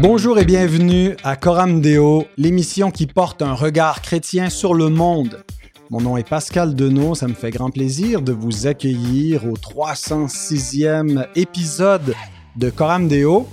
[0.00, 5.42] Bonjour et bienvenue à Coram Deo, l'émission qui porte un regard chrétien sur le monde.
[5.90, 11.26] Mon nom est Pascal Denot, ça me fait grand plaisir de vous accueillir au 306e
[11.34, 12.14] épisode
[12.54, 13.48] de Coram Deo.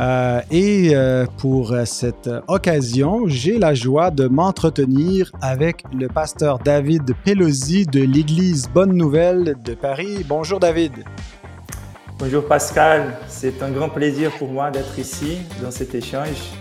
[0.00, 7.14] Euh, et euh, pour cette occasion, j'ai la joie de m'entretenir avec le pasteur David
[7.26, 10.24] Pelosi de l'Église Bonne Nouvelle de Paris.
[10.26, 10.92] Bonjour David.
[12.16, 16.52] Bonjour Pascal, c'est un grand plaisir pour moi d'être ici dans cet échange.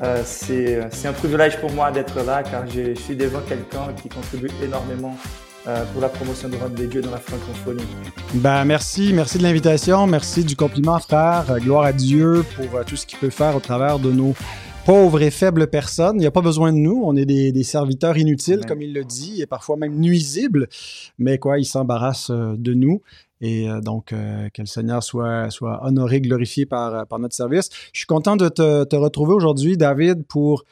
[0.00, 4.50] Euh, c'est un privilège pour moi d'être là car je, suis devant quelqu'un qui contribue
[4.62, 5.16] énormément
[5.66, 7.84] euh, pour la promotion du royaume des dieux dans la francophonie.
[8.34, 12.96] Ben, merci, merci de l'invitation, merci du compliment frère, euh, gloire à Dieu pour tout
[12.96, 14.34] ce qu'il peut faire au travers de nos
[14.86, 16.16] pauvres et faibles personnes.
[16.16, 17.02] Il n'y a pas besoin de nous.
[17.04, 20.68] On est des, serviteurs inutiles, comme il le dit, et parfois même nuisibles.
[21.18, 23.02] Mais quoi, il s'embarrasse de nous.
[23.42, 25.48] Et euh, donc, euh, que le Seigneur soit,
[25.82, 27.68] honoré, glorifié par, euh, par notre service.
[27.92, 30.64] Je suis content de te, retrouver aujourd'hui, David, pour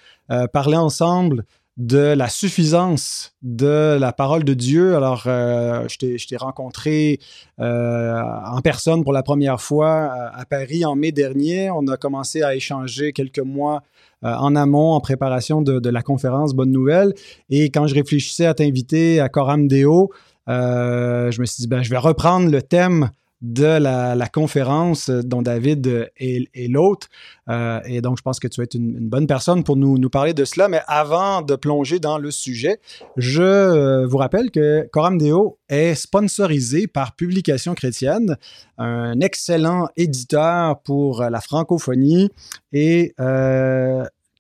[0.53, 1.45] parler ensemble
[1.77, 4.95] de la suffisance de la parole de Dieu.
[4.95, 7.19] Alors, je t'ai rencontré
[7.58, 11.69] en personne pour la première fois à, Paris en mai dernier.
[11.73, 13.83] On a commencé à échanger quelques mois
[14.23, 17.12] en amont, en préparation de, de, la conférence Bonne Nouvelle.
[17.48, 20.12] Et quand je réfléchissais à t'inviter à Coram Deo,
[20.46, 23.10] je me suis dit, ben, je vais reprendre le thème
[23.41, 27.08] de la, conférence dont David est, l'hôte.
[27.48, 30.11] Euh, et donc, je pense que tu vas être une, bonne personne pour nous, nous,
[30.11, 30.68] parler de cela.
[30.68, 32.80] Mais avant de plonger dans le sujet,
[33.16, 38.36] je euh, vous rappelle que Coram Deo est sponsorisé par Publication Chrétienne,
[38.78, 42.30] un excellent éditeur pour la francophonie.
[42.72, 43.14] Et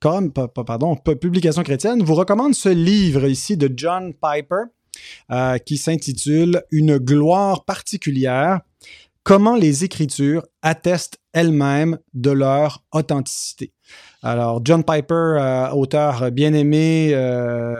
[0.00, 4.64] Coram, pardon, Publication Chrétienne vous recommande ce livre ici de John Piper
[5.30, 8.60] euh, qui s'intitule Une gloire particulière,
[9.22, 13.72] comment les Écritures attestent elles-mêmes de leur authenticité.
[14.22, 17.76] Alors, John Piper, euh, auteur bien aimé, euh,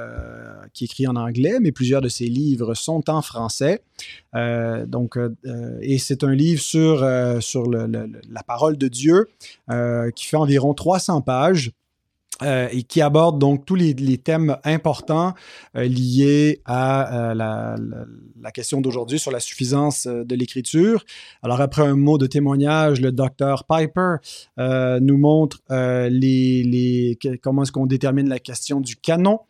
[0.73, 3.83] qui écrit en anglais, mais plusieurs de ses livres sont en français.
[4.35, 7.07] et c'est un livre sur,
[7.43, 9.29] sur la parole de Dieu
[10.15, 11.73] qui fait environ 300 pages.
[12.43, 15.35] Euh, et qui aborde donc tous les, thèmes importants
[15.77, 17.77] euh, liés à euh, la,
[18.53, 21.05] question d'aujourd'hui sur la suffisance de l'écriture.
[21.43, 24.17] Alors après un mot de témoignage, le docteur Piper
[24.59, 25.59] nous montre
[27.43, 29.41] comment est-ce qu'on détermine la question du canon,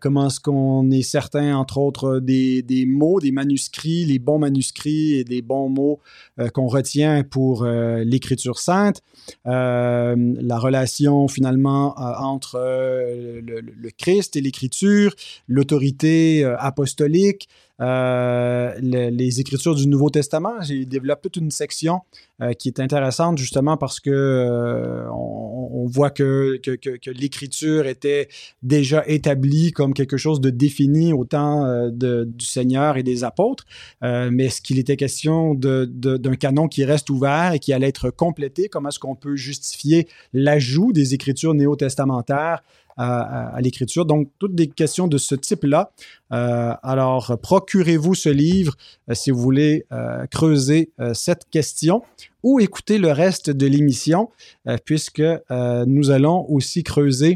[0.00, 5.24] comment est-ce qu'on est certain, entre autres, des, mots, des manuscrits, les bons manuscrits et
[5.24, 6.00] des bons mots
[6.54, 9.02] qu'on retient pour l'écriture sainte,
[9.44, 15.14] la relation finalement entre entre euh, le, Christ et l'Écriture,
[15.48, 17.48] l'autorité euh, apostolique,
[17.80, 20.62] euh, les, Écritures du Nouveau Testament.
[20.62, 22.00] J'ai développé toute une section
[22.58, 28.28] qui est intéressante justement parce que on, voit que, que, l'Écriture était
[28.62, 33.64] déjà établie comme quelque chose de défini au temps du Seigneur et des apôtres,
[34.02, 38.68] mais est-ce qu'il était question d'un canon qui reste ouvert et qui allait être complété?
[38.68, 42.62] Comment est-ce qu'on peut justifier l'ajout des Écritures néo-testamentaires
[42.96, 44.06] à, l'écriture.
[44.06, 45.90] Donc, toutes des questions de ce type-là.
[46.32, 48.74] Euh, alors, procurez-vous ce livre
[49.10, 52.02] euh, si vous voulez euh, creuser cette question
[52.42, 54.30] ou écouter le reste de l'émission,
[54.84, 57.34] puisque nous allons aussi creuser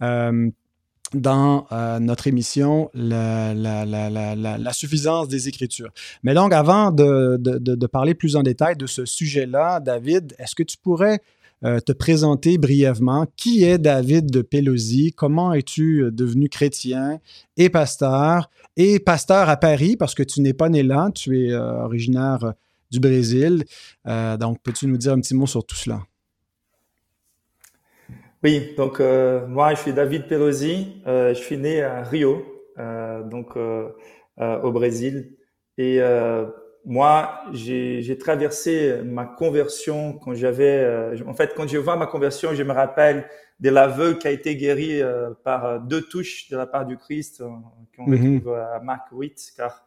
[0.00, 1.66] dans
[2.00, 5.90] notre émission la, suffisance des Écritures.
[6.22, 10.76] Mais donc, avant de, parler plus en détail de ce sujet-là, David, est-ce que tu
[10.78, 11.20] pourrais
[11.64, 13.26] euh, te présenter brièvement.
[13.36, 15.12] Qui est David de Pelosi?
[15.12, 17.20] Comment es-tu euh, devenu chrétien
[17.56, 18.50] et pasteur?
[18.76, 22.54] Et pasteur à Paris, parce que tu n'es pas né là, tu es euh, originaire
[22.90, 23.64] du Brésil.
[24.04, 26.00] donc, peux-tu nous dire un petit mot sur tout cela?
[28.42, 31.00] Oui, donc moi, je suis David Pelosi.
[31.06, 32.44] je suis né à Rio,
[33.30, 35.36] donc au Brésil.
[35.78, 36.00] Et
[36.84, 42.54] moi, j'ai traversé ma conversion quand j'avais, euh, en fait, quand je vois ma conversion,
[42.54, 43.28] je me rappelle
[43.60, 46.96] de l'aveugle qui a été guéri euh, par euh, deux touches de la part du
[46.96, 47.42] Christ,
[47.96, 48.34] qu'on mm-hmm.
[48.34, 49.84] retrouve à Marc 8, car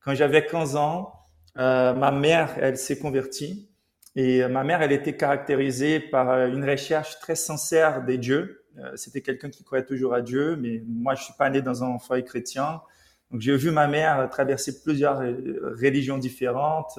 [0.00, 1.12] quand j'avais 15 ans,
[1.56, 3.68] ma mère, elle s'est convertie,
[4.14, 8.64] et ma mère, elle était caractérisée par une recherche très sincère des dieux.
[8.94, 11.98] C'était quelqu'un qui croyait toujours à Dieu, mais moi, je suis pas né dans un
[11.98, 12.82] foyer chrétien.
[13.30, 16.98] Donc j'ai vu ma mère traverser plusieurs religions différentes.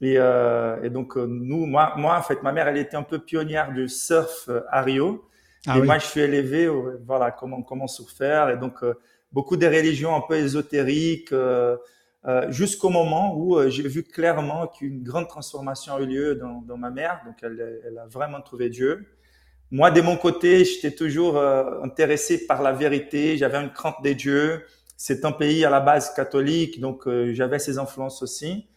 [0.00, 3.02] Et, euh, et donc euh, nous, moi, moi en fait, ma mère, elle était un
[3.02, 5.28] peu pionnière du surf euh, à Rio.
[5.66, 6.70] Ah et moi, je suis élevé,
[7.04, 8.52] voilà, comment comment surfer.
[8.54, 8.94] Et donc euh,
[9.32, 11.32] beaucoup de religions un peu ésotériques.
[11.32, 11.76] Euh,
[12.50, 16.90] jusqu'au moment où j'ai vu clairement qu'une grande transformation a eu lieu dans, dans ma
[16.90, 17.20] mère.
[17.26, 19.06] Donc elle, elle a vraiment trouvé Dieu.
[19.70, 23.36] moi, de mon côté, j'étais toujours euh, intéressé par la vérité.
[23.36, 24.62] J'avais une crainte des dieux.
[24.98, 28.68] C'est un pays à la base catholique, donc euh, j'avais ces influences aussi.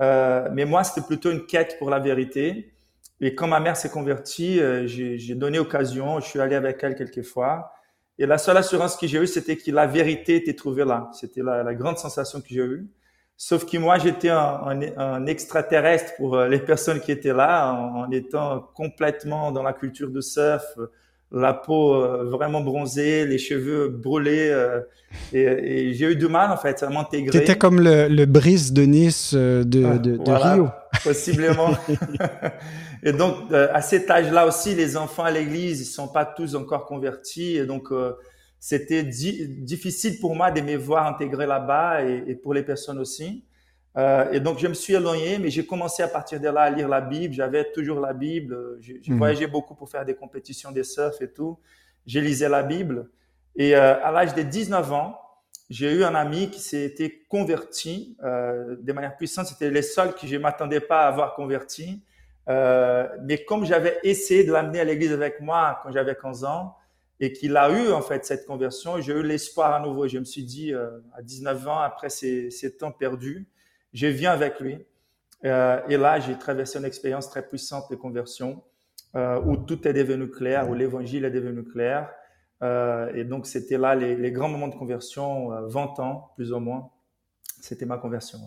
[0.00, 2.72] Euh, mais moi, c'était plutôt une quête pour la vérité.
[3.20, 6.20] Et quand ma mère s'est convertie, j'ai donné occasion.
[6.20, 7.72] Je suis allé avec elle quelques fois.
[8.20, 11.10] Et la seule assurance que j'ai eue, c'était que la vérité était trouvée là.
[11.12, 12.86] C'était la, la, grande sensation que j'ai eue.
[13.42, 18.10] Sauf que moi, j'étais un, un, extraterrestre pour euh, les personnes qui étaient là, en,
[18.10, 20.76] étant complètement dans la culture de surf,
[21.32, 24.50] la peau euh, vraiment bronzée, les cheveux brûlés.
[24.50, 24.80] Euh,
[25.32, 27.38] et, j'ai eu du mal, en fait, à m'intégrer.
[27.38, 30.68] T'étais comme le, le Brice de Nice de, de, de Rio.
[31.02, 31.70] Possiblement.
[33.02, 36.86] et donc, à cet âge-là aussi, les enfants à l'église, ils sont pas tous encore
[36.86, 37.56] convertis.
[37.56, 37.90] Et donc,
[38.60, 43.44] c'était difficile pour moi de me voir intégrer là-bas et, pour les personnes aussi.
[43.96, 46.70] Euh, et donc, je me suis éloigné, mais j'ai commencé à partir de là à
[46.70, 47.34] lire la Bible.
[47.34, 48.78] J'avais toujours la Bible.
[48.80, 49.18] J'ai mhm.
[49.18, 51.58] voyagé beaucoup pour faire des compétitions de surf et tout.
[52.06, 53.08] J'ai lisé la Bible.
[53.56, 55.20] Et euh, à l'âge de 19 ans,
[55.68, 59.46] j'ai eu un ami qui s'était converti euh, de manière puissante.
[59.46, 62.02] C'était les seuls que je ne m'attendais pas à avoir converti.
[62.48, 66.74] Mais comme j'avais essayé de l'amener à l'église avec moi quand j'avais 15 ans,
[67.20, 69.00] et qu'il a eu en fait cette conversion.
[69.00, 70.08] J'ai eu l'espoir à nouveau.
[70.08, 73.46] Je me suis dit à 19 ans, après ces, ces, temps perdus,
[73.92, 74.78] je viens avec lui.
[75.44, 78.62] Euh, et là, j'ai traversé une expérience très puissante de conversion
[79.16, 82.08] euh, où tout est devenu clair, où l'évangile est devenu clair.
[82.62, 86.52] Euh, et donc, c'était là les, les, grands moments de conversion, 20 euh, ans plus
[86.52, 86.90] ou moins.
[87.60, 88.38] C'était ma conversion.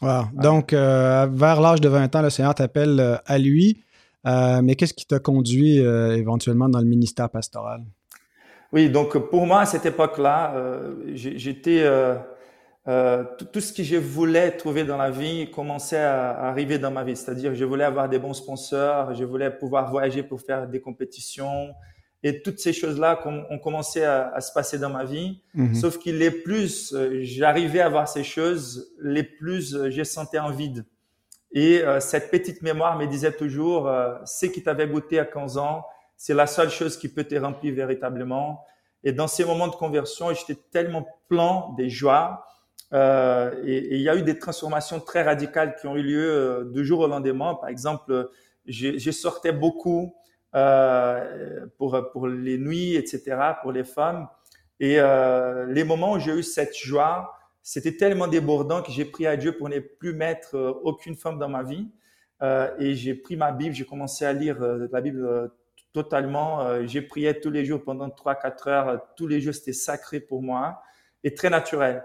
[0.00, 0.24] Wow.
[0.32, 3.84] Donc, vers l'âge de 20 ans, le Seigneur t'appelle à lui.
[4.24, 7.82] mais qu'est-ce qui t'a conduit éventuellement dans le ministère pastoral?
[8.72, 10.54] Oui, donc pour moi, à cette époque-là,
[11.14, 11.86] j'étais
[12.88, 16.90] euh, euh, tout, ce que je voulais trouver dans la vie commençait à, arriver dans
[16.90, 17.16] ma vie.
[17.16, 21.74] C'est-à-dire, je voulais avoir des bons sponsors, je voulais pouvoir voyager pour faire des compétitions,
[22.22, 25.42] et toutes ces choses-là ont, commencé à, se passer dans ma vie.
[25.54, 25.74] Mhm.
[25.74, 30.84] Sauf que les plus j'arrivais à voir ces choses, les plus je sentais un vide.
[31.52, 33.90] Et cette petite mémoire me disait toujours,
[34.24, 35.84] ce qui t'avait goûté à 15 ans,
[36.16, 38.64] c'est la seule chose qui peut te remplir véritablement.
[39.04, 42.44] Et dans ces moments de conversion, j'étais tellement plein de joie.
[42.92, 46.64] Euh, et, il y a eu des transformations très radicales qui ont eu lieu euh,
[46.64, 47.54] de jour au lendemain.
[47.54, 48.30] Par exemple,
[48.66, 50.14] je, sortais beaucoup
[50.54, 54.28] euh, pour, pour les nuits, etc., pour les femmes.
[54.80, 59.28] Et euh, les moments où j'ai eu cette joie, c'était tellement débordant que j'ai prié
[59.28, 61.88] à Dieu pour ne plus mettre euh, aucune femme dans ma vie.
[62.42, 65.50] Euh, et j'ai pris ma Bible, j'ai commencé à lire la Bible
[65.94, 66.84] totalement.
[66.86, 69.06] J'ai prié tous les jours pendant 3-4 heures.
[69.16, 70.82] Tous les jours, c'était sacré pour moi
[71.24, 72.04] et très naturel.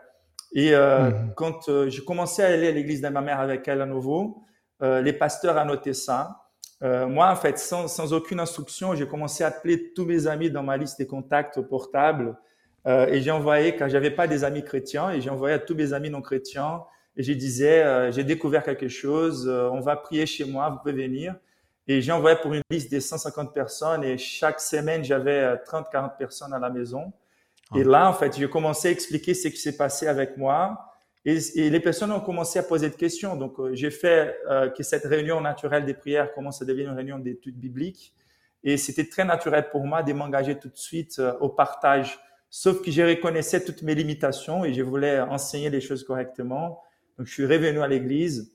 [0.53, 1.33] Et euh, mhm.
[1.36, 4.44] quand euh, j'ai commencé à aller à l'église de ma mère avec elle à nouveau,
[4.83, 6.48] les pasteurs annotaient ça.
[6.81, 10.63] moi, en fait, sans, sans aucune instruction, j'ai commencé à appeler tous mes amis dans
[10.63, 12.36] ma liste des contacts portables.
[12.88, 15.94] et j'ai envoyé, car j'avais pas des amis chrétiens, et j'ai envoyé à tous mes
[15.94, 16.81] amis non chrétiens.
[17.15, 21.36] Et je disais, j'ai découvert quelque chose, on va prier chez moi, vous pouvez venir.
[21.88, 25.89] Et j'ai envoyé pour une liste de 150 personnes et chaque semaine, j'avais 30, euh,
[25.92, 27.12] 40 personnes à la maison.
[27.76, 30.88] Et là, en fait, j'ai commencé à expliquer ce qui s'est passé avec moi.
[31.24, 31.40] Et,
[31.70, 33.36] les personnes ont commencé à poser des questions.
[33.36, 36.96] Donc, euh, j'ai fait euh, que cette réunion naturelle des prières commence à devenir une
[36.96, 38.13] réunion d'études bibliques.
[38.63, 42.20] Et c'était très naturel pour moi de m'engager tout de suite au partage.
[42.50, 46.82] Sauf que je reconnaissais toutes mes limitations et je voulais enseigner les choses correctement.
[47.18, 48.54] Donc, je suis revenu à l'église.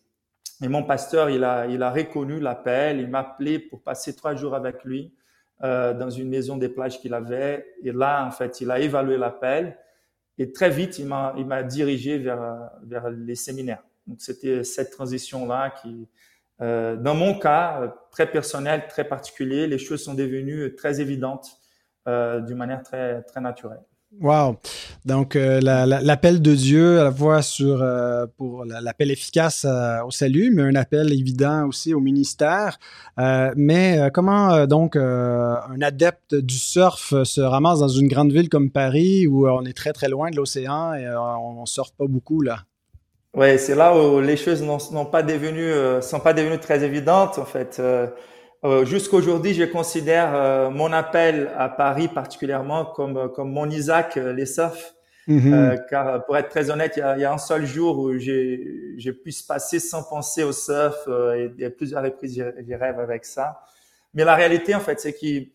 [0.62, 4.34] Et mon pasteur, il a, il a reconnu l'appel, il m'a appelé pour passer trois
[4.34, 5.12] jours avec lui
[5.62, 7.66] euh, dans une maison des plages qu'il avait.
[7.82, 9.76] Et là, en fait, il a évalué l'appel
[10.38, 13.82] et très vite, il m'a, il m'a dirigé vers, vers les séminaires.
[14.06, 16.08] Donc, c'était cette transition-là qui,
[16.60, 21.58] euh, dans mon cas, très personnel, très particulier, les choses sont devenues très évidentes
[22.08, 23.82] euh, d'une manière très, très naturelle.
[24.20, 24.56] Wow.
[25.04, 30.10] Donc, euh, l'appel de Dieu à la fois sur, euh, pour l'appel efficace euh, au
[30.10, 32.78] salut, mais un appel évident aussi au ministère.
[33.56, 39.26] mais comment donc un adepte du surf se ramasse dans une grande ville comme Paris
[39.26, 42.60] où on est très très loin de l'océan et on, ne surfe pas beaucoup là?
[43.34, 47.44] Oui, c'est là où les choses n'ont pas devenu, sont pas devenues très évidentes en
[47.44, 47.80] fait.
[48.66, 54.16] Euh, jusqu'aujourd'hui, je considère euh, mon appel à Paris particulièrement comme, euh, comme mon Isaac
[54.16, 54.94] les surf.
[55.28, 55.80] Mhm.
[55.90, 58.16] car pour être très honnête, il y a, il y a un seul jour où
[58.16, 62.76] j'ai pu se passer sans penser au surf et il y a plusieurs reprises j'ai
[62.76, 63.60] rêve avec ça.
[64.14, 65.48] Mais la réalité, en fait, c'est que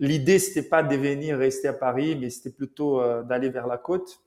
[0.00, 4.18] l'idée, c'était pas de venir rester à Paris, mais c'était plutôt d'aller vers la côte.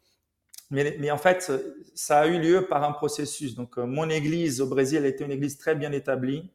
[0.69, 1.51] Mais, mais, en fait,
[1.95, 3.55] ça a eu lieu par un processus.
[3.55, 6.51] Donc, mon église au Brésil était une église très bien établie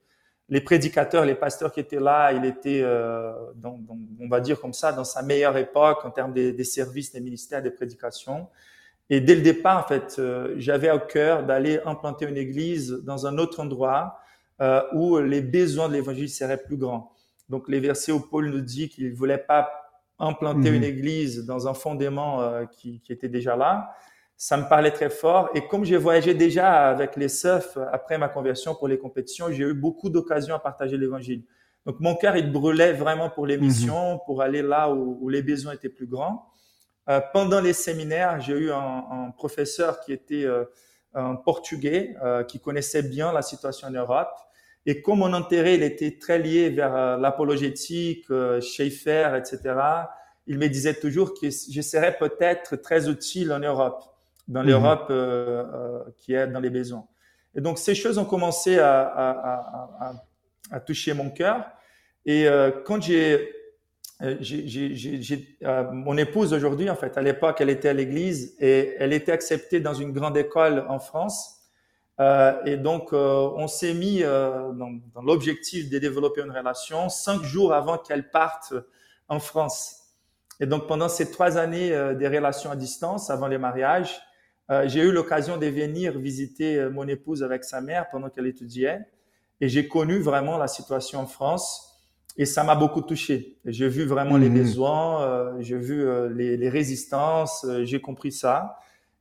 [0.48, 3.80] les prédicateurs, les pasteurs qui étaient là, il était, euh, dans,
[4.20, 7.62] on va dire comme ça, dans sa meilleure époque en termes des, services, des ministères,
[7.62, 8.46] des prédications.
[9.10, 13.26] Et dès le départ, en fait, euh, j'avais au cœur d'aller implanter une église dans
[13.26, 14.20] un autre endroit
[14.60, 17.12] euh, où les besoins de l'évangile seraient plus grands.
[17.48, 19.70] Donc, les versets où Paul nous dit qu'il ne voulait pas
[20.18, 20.84] implanter une mhm.
[20.84, 23.94] église dans un fondement euh, qui, qui, était déjà là,
[24.36, 25.48] ça me parlait très fort.
[25.54, 29.64] Et comme j'ai voyagé déjà avec les SEF après ma conversion pour les compétitions, j'ai
[29.64, 31.44] eu beaucoup d'occasions à partager l'évangile.
[31.86, 33.64] Donc mon cœur, il brûlait vraiment pour les mhm.
[33.64, 36.48] missions, pour aller là où, où, les besoins étaient plus grands.
[37.08, 40.64] Euh, pendant les séminaires, j'ai eu un, un, professeur qui était euh,
[41.14, 44.36] un portugais, euh, qui connaissait bien la situation en Europe.
[44.84, 48.26] Et comme mon intérêt, il était très lié vers euh, l'apologétique,
[48.60, 49.74] Schaeffer, etc.,
[50.48, 54.02] il me disait toujours que je serais peut-être très utile en Europe
[54.48, 54.68] dans mhm.
[54.68, 57.06] l'Europe euh, euh, qui est dans les besoins.
[57.54, 59.30] Et donc ces choses ont commencé à, à,
[60.00, 60.12] à,
[60.70, 61.64] à toucher mon cœur.
[62.24, 63.52] Et euh, quand j'ai
[64.40, 65.58] j'ai,
[65.92, 69.80] mon épouse aujourd'hui, en fait, à l'époque, elle était à l'église et elle était acceptée
[69.80, 71.56] dans une grande école en France.
[72.18, 77.10] Euh, et donc, euh, on s'est mis euh, dans, dans l'objectif de développer une relation
[77.10, 78.72] cinq jours avant qu'elle parte
[79.28, 79.96] en France.
[80.60, 84.18] Et donc, pendant ces trois années des relations à distance, avant les mariages,
[84.70, 88.46] euh, j'ai eu l'occasion de venir visiter euh, mon épouse avec sa mère pendant qu'elle
[88.46, 89.00] étudiait
[89.60, 92.02] et j'ai connu vraiment la situation en France
[92.36, 93.58] et ça m'a beaucoup touché.
[93.64, 94.58] J'ai vu vraiment les mhm.
[94.58, 98.78] besoins, euh, j'ai vu les, les, résistances, j'ai compris ça.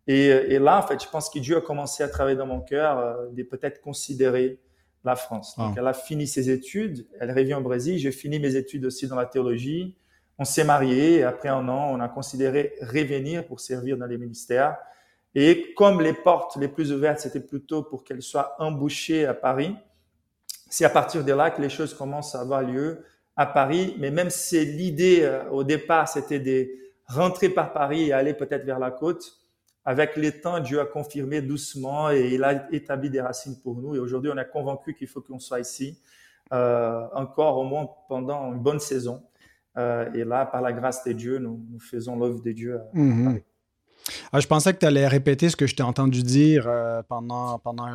[0.08, 2.60] Et, et, là, en fait, je pense que Dieu a commencé à travailler dans mon
[2.60, 4.60] cœur de peut-être considérer
[5.06, 5.56] la France.
[5.58, 5.80] Donc, ah.
[5.80, 9.16] elle a fini ses études, elle revient au Brésil, j'ai fini mes études aussi dans
[9.16, 9.96] la théologie.
[10.38, 14.18] On s'est mariés et après un an, on a considéré revenir pour servir dans les
[14.18, 14.76] ministères.
[15.36, 19.76] Et comme les portes les plus ouvertes, c'était plutôt pour qu'elles soient embouchées à Paris,
[20.70, 23.04] c'est à partir de là que les choses commencent à avoir lieu
[23.36, 23.96] à Paris.
[24.00, 26.68] Mais même si l'idée euh, au départ, c'était de
[27.08, 29.40] rentrer par Paris et aller peut-être vers la côte,
[29.84, 33.96] avec le temps, Dieu a confirmé doucement et il a établi des racines pour nous.
[33.96, 36.00] Et aujourd'hui, on est convaincu qu'il faut qu'on soit ici
[36.54, 39.22] euh, encore au moins pendant une bonne saison.
[39.78, 42.80] Euh, et là, par la grâce de Dieu, nous, nous faisons l'œuvre de Dieu.
[42.80, 43.44] À, mm-hmm.
[44.32, 47.58] Ah, je pensais que tu allais répéter ce que je t'ai entendu dire euh, pendant,
[47.60, 47.88] pendant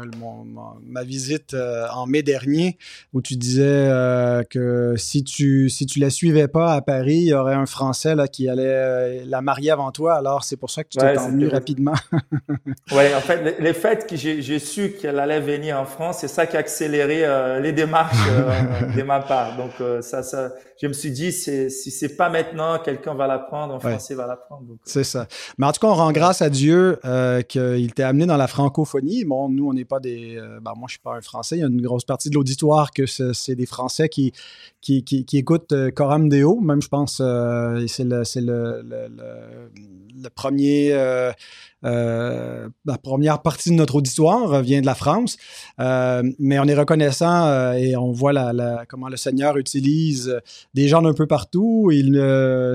[0.85, 2.79] ma, visite euh, en mai dernier,
[3.12, 7.29] où tu disais euh, que si tu si tu la suivais pas à Paris, il
[7.29, 10.14] y aurait un Français là, qui allait la marier avant toi.
[10.14, 11.95] Alors, c'est pour ça que tu t'es ouais, rapidement.
[12.93, 16.47] oui, en fait, le, fait que j'ai su qu'elle allait venir en France, c'est ça
[16.47, 18.17] qui a accéléré les démarches
[18.97, 19.57] de ma part.
[19.57, 20.50] Donc, ça, ça,
[20.81, 24.26] je me suis dit, si c'est pas maintenant, quelqu'un va la prendre, un Français va
[24.26, 24.64] la prendre.
[24.85, 25.26] C'est ça.
[25.59, 29.25] Mais en tout cas, on grâce à Dieu euh, qu'il t'ait amené dans la francophonie.
[29.25, 30.37] Bon, nous, on n'est pas des.
[30.37, 31.57] Euh, ben, moi, je suis pas un Français.
[31.57, 34.33] Il y a une grosse partie de l'auditoire que c'est des Français qui,
[34.80, 36.61] qui, qui, qui écoutent euh, Coram Deo.
[36.61, 39.09] Même, je pense, c'est le, le,
[40.23, 40.95] le, premier
[41.85, 45.37] euh, la première partie de notre auditoire vient de la France,
[45.79, 50.41] euh, mais on est reconnaissant euh, et on voit la, comment le Seigneur utilise
[50.75, 51.91] des gens d'un peu partout.
[51.93, 52.17] Il,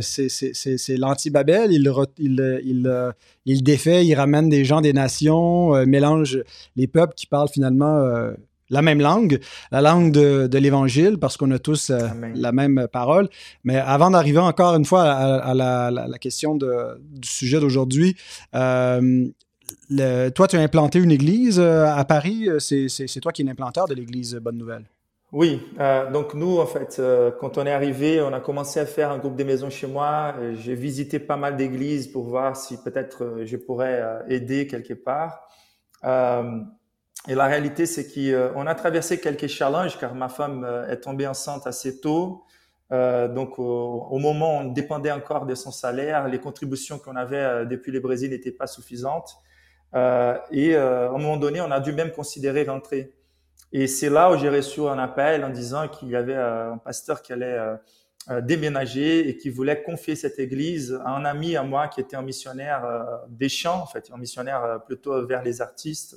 [0.02, 3.14] c'est l'anti-Babel, il, il, il,
[3.46, 6.40] il, défait, il ramène des gens des nations, mélange
[6.76, 8.32] les peuples qui parlent finalement
[8.70, 9.40] la même langue,
[9.72, 12.00] la langue de, l'Évangile, parce qu'on a tous euh,
[12.34, 13.30] la même parole.
[13.64, 18.16] Mais avant d'arriver encore une fois à, la, question du sujet d'aujourd'hui,
[18.56, 19.30] euh,
[20.34, 22.48] toi, tu as implanté une église euh, à Paris.
[22.60, 24.86] C'est toi qui es l'implanteur de l'église Bonne Nouvelle.
[25.32, 25.60] Oui,
[26.14, 27.02] donc nous, en fait,
[27.42, 30.34] quand on est arrivé, on a commencé à faire un groupe de maisons chez moi.
[30.54, 35.50] J'ai visité pas mal d'églises pour voir si peut-être je pourrais aider quelque part.
[37.28, 41.26] Et la réalité, c'est qu'on a traversé quelques challenges car ma femme euh, est tombée
[41.26, 42.44] enceinte assez tôt.
[42.92, 47.38] Euh, donc, au, moment où on dépendait encore de son salaire, les contributions qu'on avait
[47.38, 49.38] euh, depuis le Brésil n'étaient pas suffisantes.
[49.96, 53.14] Euh, et euh, à un moment donné, on a dû même considérer rentrer.
[53.72, 57.22] Et c'est là où j'ai reçu un appel en disant qu'il y avait un pasteur
[57.22, 57.58] qui allait
[58.44, 62.22] déménager et qui voulait confier cette église à un ami à moi qui était un
[62.22, 62.86] missionnaire
[63.28, 66.16] des champs, en fait, un missionnaire plutôt vers les artistes.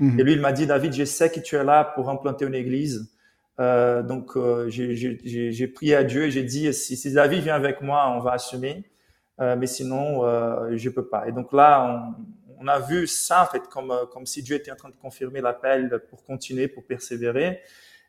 [0.00, 2.54] Et lui, il m'a dit, David, je sais que tu es là pour implanter une
[2.54, 3.10] église.
[3.58, 7.80] Euh, donc, euh, j'ai prié à Dieu et j'ai dit, si, si, David vient avec
[7.80, 8.84] moi, on va assumer.
[9.40, 11.28] Euh, mais sinon, euh, je peux pas.
[11.28, 12.14] Et donc là,
[12.58, 14.96] on, on, a vu ça, en fait, comme, comme si Dieu était en train de
[14.96, 17.60] confirmer l'appel pour continuer, pour persévérer.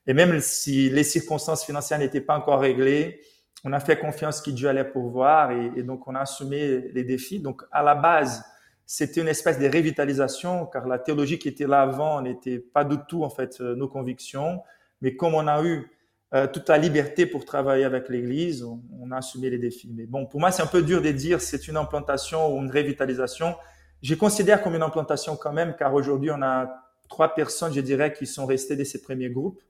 [0.08, 3.20] Et même si les circonstances financières n'étaient pas encore réglées,
[3.64, 7.04] on a fait confiance que Dieu allait pourvoir et, et donc on a assumé les
[7.04, 7.40] défis.
[7.40, 8.44] Donc, à la base,
[8.92, 12.96] c'était une espèce de revitalisation, car la théologie qui était là avant n'était pas du
[13.08, 14.64] tout en fait euh, nos convictions.
[15.04, 15.92] Mais comme on a eu
[16.34, 19.92] euh, toute la liberté pour travailler avec l'Église, on, a assumé les défis.
[19.96, 22.72] Mais bon, pour moi, c'est un peu dur de dire c'est une implantation ou une
[22.72, 23.56] revitalisation.
[24.02, 26.68] Je considère comme une implantation quand même, car aujourd'hui, on a
[27.10, 29.62] trois personnes, je dirais, qui sont restées de ces premiers groupes.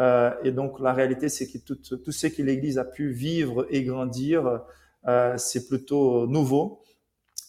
[0.00, 3.66] Euh, et donc, la réalité, c'est que tout, tout ce que l'Église a pu vivre
[3.68, 4.62] et grandir,
[5.06, 6.80] euh, c'est plutôt nouveau.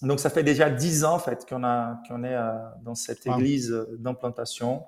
[0.05, 1.61] Donc, ça fait déjà dix ans, en fait, qu'on
[2.07, 2.51] qu'on est euh,
[2.83, 4.85] dans cette église d'implantation.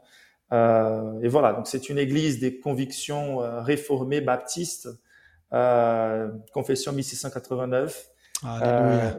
[0.53, 4.87] Euh, et voilà, donc c'est une église des convictions euh, réformées baptistes,
[5.53, 8.09] euh, confession 1689.
[8.45, 9.11] Euh,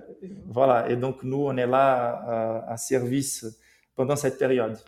[0.47, 3.45] voilà, et donc nous, on est là à service
[3.97, 4.79] pendant cette période.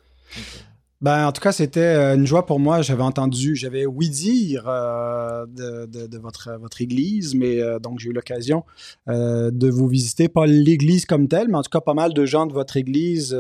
[1.00, 2.82] Ben, en tout cas, c'était une joie pour moi.
[2.82, 8.12] J'avais entendu, j'avais oui dire de, de, de, votre, votre église, mais donc j'ai eu
[8.12, 8.64] l'occasion
[9.06, 12.46] de vous visiter, pas l'église comme telle, mais en tout cas pas mal de gens
[12.46, 13.34] de votre église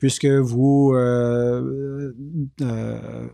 [0.00, 2.12] puisque vous euh,
[2.62, 3.28] euh,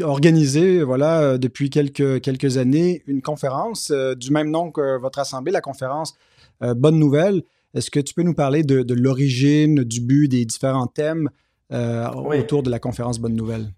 [0.00, 5.52] organisez, voilà, depuis quelques, quelques années, une conférence euh, du même nom que votre assemblée,
[5.52, 6.14] la conférence
[6.60, 7.42] Bonne Nouvelle.
[7.74, 11.28] Est-ce que tu peux nous parler de, l'origine, du but, des différents thèmes
[11.70, 13.68] autour de la conférence Bonne Nouvelle?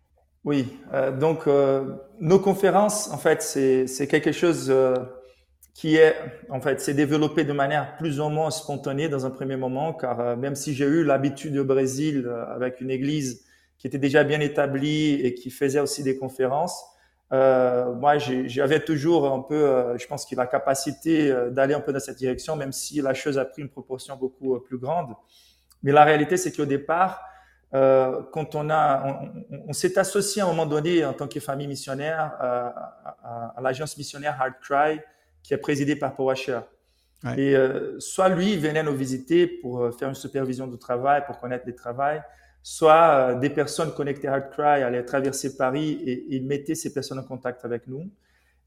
[0.45, 0.69] Oui,
[1.19, 1.49] donc
[2.21, 4.73] nos conférences, en fait, c'est quelque chose
[5.81, 6.15] qui est,
[6.51, 10.21] en fait, s'est développé de manière plus ou moins spontanée dans un premier moment, car
[10.21, 13.47] euh, même si j'ai eu l'habitude au Brésil euh, avec une église
[13.79, 16.85] qui était déjà bien établie et qui faisait aussi des conférences,
[17.33, 21.81] euh, moi, j'avais toujours un peu, euh, je pense qu'il a la capacité d'aller un
[21.81, 25.15] peu dans cette direction, même si la chose a pris une proportion beaucoup plus grande.
[25.83, 27.23] Mais la réalité, c'est qu'au départ,
[27.73, 29.23] quand on a,
[29.69, 32.67] on, s'est associé à un moment donné en tant que famille missionnaire à,
[33.23, 35.01] à, à l'agence missionnaire Hard Cry,
[35.43, 36.61] qui est présidé par Powasher.
[37.37, 41.39] Et euh, soit lui venait nous visiter pour euh, faire une supervision du travail, pour
[41.39, 42.23] connaître les travails,
[42.63, 47.19] soit euh, des personnes connectées à Cry allaient traverser Paris et ils mettaient ces personnes
[47.19, 48.11] en contact avec nous.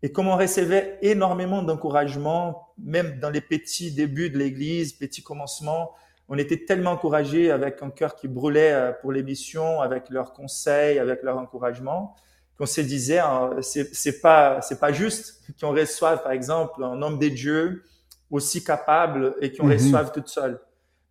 [0.04, 5.92] Et comme on recevait énormément d'encouragement, même dans les petits débuts de l'Église, petits commencements,
[6.30, 11.22] on était tellement encouragés avec un cœur qui brûlait pour l'émission, avec leurs conseils, avec
[11.24, 12.16] leur encouragement
[12.58, 17.18] qu'on se disait, hein, c'est pas c'est pas juste qu'on reçoive par exemple un homme
[17.18, 17.84] des dieux
[18.30, 20.60] aussi capable et qu'on mm reçoive toute seule.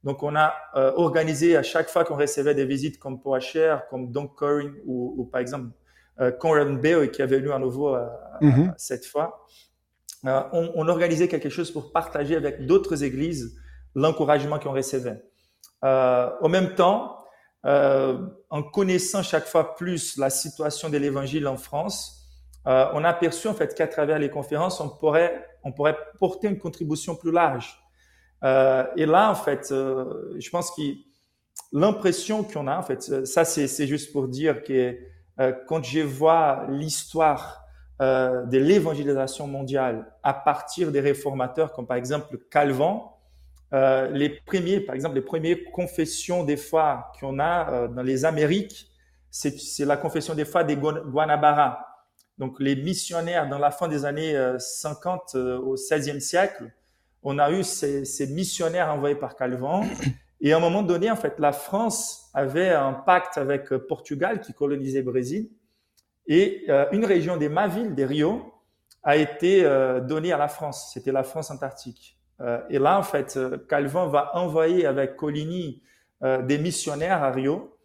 [0.04, 4.10] Donc on a euh, organisé à chaque fois qu'on recevait des visites comme Poacher, comme
[4.10, 5.70] Don Corin ou, ou, par exemple
[6.20, 8.06] euh, Conrad Bale qui est venu à nouveau euh,
[8.40, 8.74] mhm.
[8.76, 9.46] cette fois,
[10.26, 13.56] euh, on, on, organisait quelque chose pour partager avec d'autres églises
[13.94, 15.22] l'encouragement qu'on recevait.
[15.82, 17.18] au même temps,
[17.64, 18.18] euh,
[18.50, 22.26] en connaissant chaque fois plus la situation de l'évangile en France,
[22.66, 26.48] euh, on a aperçu en fait qu'à travers les conférences, on pourrait, on pourrait porter
[26.48, 27.78] une contribution plus large.
[28.44, 30.82] Euh, et là, en fait, euh, je pense que
[31.72, 34.96] l'impression qu'on a, en fait, ça c'est juste pour dire que
[35.40, 37.64] euh, quand je vois l'histoire
[38.00, 43.02] euh, de l'évangélisation mondiale à partir des réformateurs, comme par exemple Calvin,
[43.72, 48.24] euh, les premiers, par exemple, les premières confessions des foi qu'on a euh, dans les
[48.24, 48.88] Amériques,
[49.30, 51.86] c'est la confession des foi des Guanabara.
[52.36, 56.70] Donc, les missionnaires dans la fin des années 50 euh, au 16e siècle,
[57.22, 59.82] on a eu ces, ces, missionnaires envoyés par Calvin.
[60.40, 64.52] Et à un moment donné, en fait, la France avait un pacte avec Portugal qui
[64.52, 65.50] colonisait le Brésil.
[66.26, 68.52] Et une région des Mavilles, des Rio,
[69.04, 69.62] a été
[70.02, 70.90] donnée à la France.
[70.92, 72.18] C'était la France antarctique.
[72.42, 75.82] Euh, et là, en fait, euh, Calvin va envoyer avec Coligny
[76.22, 77.78] euh, des missionnaires à Rio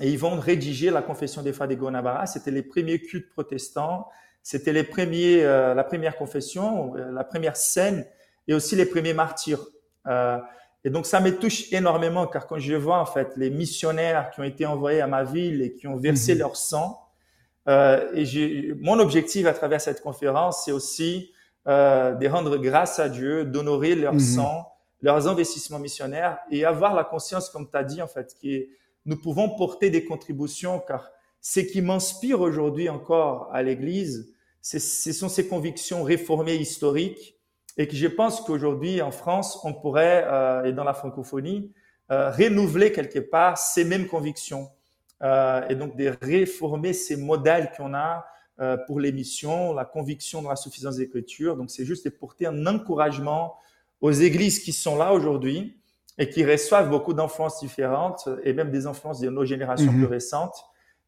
[0.00, 2.26] et ils vont rédiger la confession des foi des Gonabara.
[2.26, 4.08] C'était les premiers cultes protestants,
[4.42, 8.06] c'était les premiers, la première confession, la première scène
[8.46, 9.66] et aussi les premiers martyrs.
[10.84, 14.40] et donc ça me touche énormément car quand je vois en fait les missionnaires qui
[14.40, 16.40] ont été envoyés à ma ville et qui ont versé mhm.
[16.40, 17.00] leur sang,
[17.66, 21.32] et mon objectif à travers cette conférence, c'est aussi
[21.68, 24.20] euh, de rendre grâce à Dieu, d'honorer leur mhm.
[24.20, 28.66] sang, leurs investissements missionnaires et avoir la conscience, comme tu as dit, en fait, que
[29.04, 34.78] nous pouvons porter des contributions car ce qui m'inspire aujourd'hui encore à l'Église, ce
[35.12, 37.36] sont ces convictions réformées historiques
[37.76, 41.72] et que je pense qu'aujourd'hui en France, on pourrait, euh, et dans la francophonie,
[42.10, 44.70] euh, renouveler quelque part ces mêmes convictions
[45.22, 48.26] euh, et donc de réformer ces modèles qu'on a
[48.60, 51.56] euh, pour l'émission, la conviction dans la suffisance des Écritures.
[51.56, 53.56] Donc, c'est juste de porter un encouragement
[54.00, 55.78] aux églises qui sont là aujourd'hui
[56.18, 59.98] et qui reçoivent beaucoup d'influences différentes et même des influences de nos générations mhm.
[59.98, 60.56] plus récentes,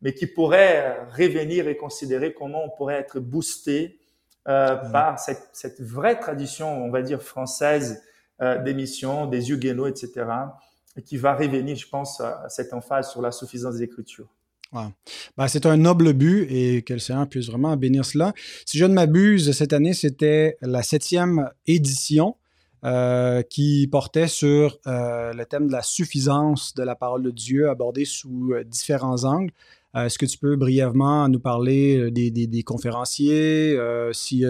[0.02, 3.98] mais qui pourraient revenir et considérer comment on pourrait être boosté
[4.46, 8.02] euh, par cette, cette, vraie tradition, on va dire, française
[8.40, 10.26] euh, d'émission, des Huguenots, etc.,
[10.96, 14.28] et qui va revenir, je pense, à cette emphase sur la suffisance des Écritures.
[14.72, 18.33] Ben, c'est un noble but et que le Seigneur puisse vraiment bénir cela.
[18.66, 22.37] Si je ne m'abuse, cette année, c'était la septième édition
[22.85, 27.68] euh, qui portait sur euh, le thème de la suffisance de la parole de Dieu
[27.68, 29.52] abordée sous euh, différents angles.
[29.94, 33.76] Est-ce que tu peux brièvement nous parler des, conférenciers?
[34.12, 34.44] si,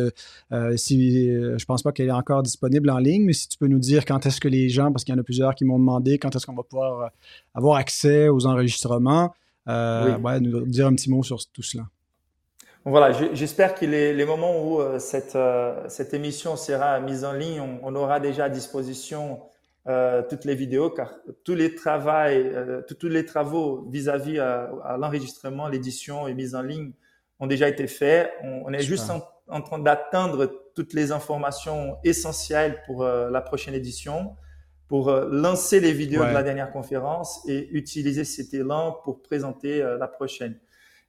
[0.76, 3.78] si je pense pas qu'elle est encore disponible en ligne, mais si tu peux nous
[3.78, 6.18] dire quand est-ce que les gens, parce qu'il y en a plusieurs qui m'ont demandé,
[6.18, 7.12] quand est-ce qu'on va pouvoir
[7.54, 9.32] avoir accès aux enregistrements?
[9.68, 11.84] Ouais, nous dire un petit mot sur tout cela.
[12.84, 17.32] Voilà, j'espère que les, les, moments où euh, cette, euh, cette émission sera mise en
[17.32, 19.40] ligne, on, aura déjà à disposition
[19.88, 21.12] euh, toutes les vidéos, car
[21.44, 22.50] tous les, travails,
[22.88, 26.92] tous les travaux vis-à-vis à, l'enregistrement, l'édition et mise en ligne
[27.40, 28.32] ont déjà été faits.
[28.42, 29.10] On, est juste
[29.48, 34.34] en, train d'atteindre toutes les informations essentielles pour la prochaine édition,
[34.88, 40.08] pour lancer les vidéos de la dernière conférence et utiliser cet élan pour présenter la
[40.08, 40.58] prochaine.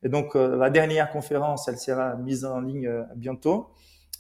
[0.04, 3.74] Et donc, euh, la dernière conférence, elle sera mise en ligne euh, bientôt.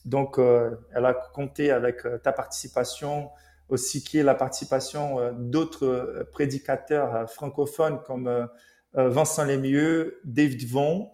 [0.06, 3.30] Donc, euh, elle a compté avec ta participation,
[3.70, 8.50] aussi qui est la participation d'autres prédicateurs francophones comme
[8.94, 11.08] Vincent Lemieux, David Vaughn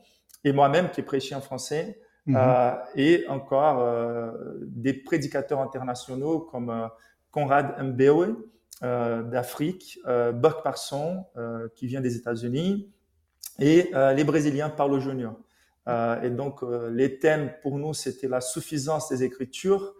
[0.45, 1.99] et moi-même qui ai prêché en français.
[2.27, 2.38] Mhm.
[2.95, 3.88] et encore
[4.62, 6.89] des prédicateurs internationaux comme
[7.35, 8.37] Conrad Mbewe
[8.81, 11.25] d'Afrique, Buck Parson
[11.75, 12.89] qui vient des États-Unis,
[13.59, 15.35] et euh, les Brésiliens parlent junior.
[15.87, 19.93] Euh, et donc, euh, les thèmes pour nous, c'était la suffisance des Écritures.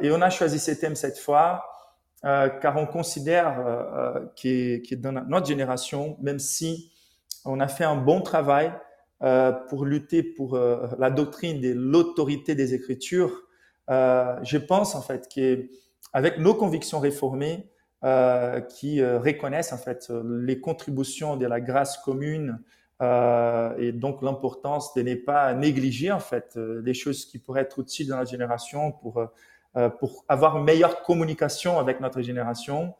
[0.00, 1.64] et on a choisi ces thèmes cette fois
[2.22, 3.50] car on considère
[4.36, 6.92] qui est, dans notre génération, même si
[7.44, 8.70] on a fait un bon travail
[9.68, 10.58] pour lutter pour
[10.98, 13.48] la doctrine de l'autorité des Écritures,
[13.88, 15.26] je pense en fait
[16.12, 17.68] qu'avec nos convictions réformées,
[18.04, 22.60] euh, qui euh, reconnaissent en fait les contributions de la grâce commune
[23.00, 27.78] euh, et donc l'importance de ne pas négliger en fait les choses qui pourraient être
[27.78, 29.24] utiles dans la génération pour
[30.00, 32.92] pour avoir une meilleure communication avec notre génération.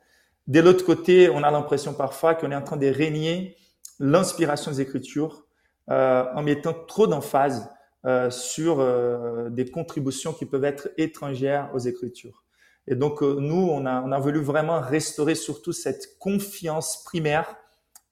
[0.46, 3.56] De l'autre côté, on a l'impression parfois qu'on est en train de régner
[3.98, 5.44] l'inspiration des Écritures
[5.88, 7.68] en mettant trop d'emphase
[8.30, 12.41] sur des contributions qui peuvent être étrangères aux Écritures.
[12.86, 17.56] Et donc, euh, nous, on a, on a voulu vraiment restaurer surtout cette confiance primaire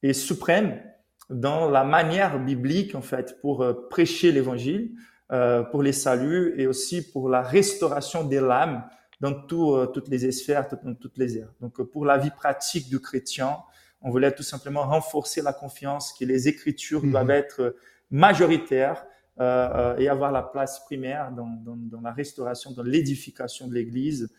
[0.02, 0.80] et suprême
[1.28, 4.92] dans la manière biblique, en fait, pour euh, prêcher l'évangile,
[5.32, 8.84] euh, pour les saluts et aussi pour la restauration des l'âme
[9.20, 11.52] dans tout, toutes les sphères, dans toutes les aires.
[11.60, 13.58] Donc, pour la vie pratique du chrétien,
[14.00, 17.10] on voulait tout simplement renforcer la confiance que les Écritures mhm.
[17.10, 17.76] doivent être
[18.10, 19.04] majoritaires
[19.40, 24.30] euh, et avoir la place primaire dans, dans, dans la restauration, dans l'édification de l'Église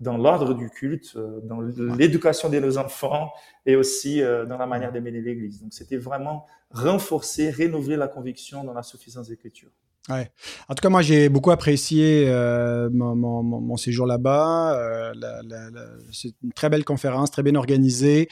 [0.00, 3.32] dans l'ordre du culte, euh, dans l'éducation de nos enfants
[3.66, 5.60] et aussi euh, dans la manière d'aimer l'Église.
[5.60, 9.70] Donc, c'était vraiment renforcer, rénover la conviction dans la suffisance d'écriture.
[10.08, 14.74] En tout cas, moi, j'ai beaucoup apprécié euh, mon, séjour là-bas.
[14.76, 15.12] Euh,
[16.12, 18.28] c'est une très belle conférence, très bien organisée,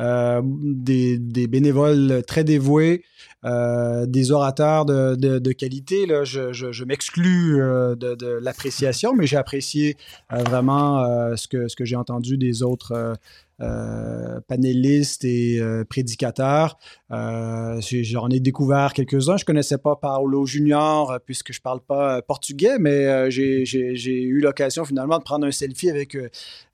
[0.00, 3.04] euh, des, bénévoles très dévoués,
[3.44, 6.06] des orateurs de, qualité.
[6.06, 6.24] Là.
[6.24, 9.96] Je, m'exclus de, l'appréciation, mais j'ai apprécié
[10.30, 13.16] vraiment ce que j'ai entendu des autres
[13.62, 16.78] euh, panélistes et euh, prédicateurs.
[17.12, 19.36] Euh, j'en ai découvert quelques-uns.
[19.36, 25.18] Je connaissais pas Paolo Junior puisque je parle pas portugais, mais j'ai eu l'occasion finalement
[25.18, 26.16] de prendre un selfie avec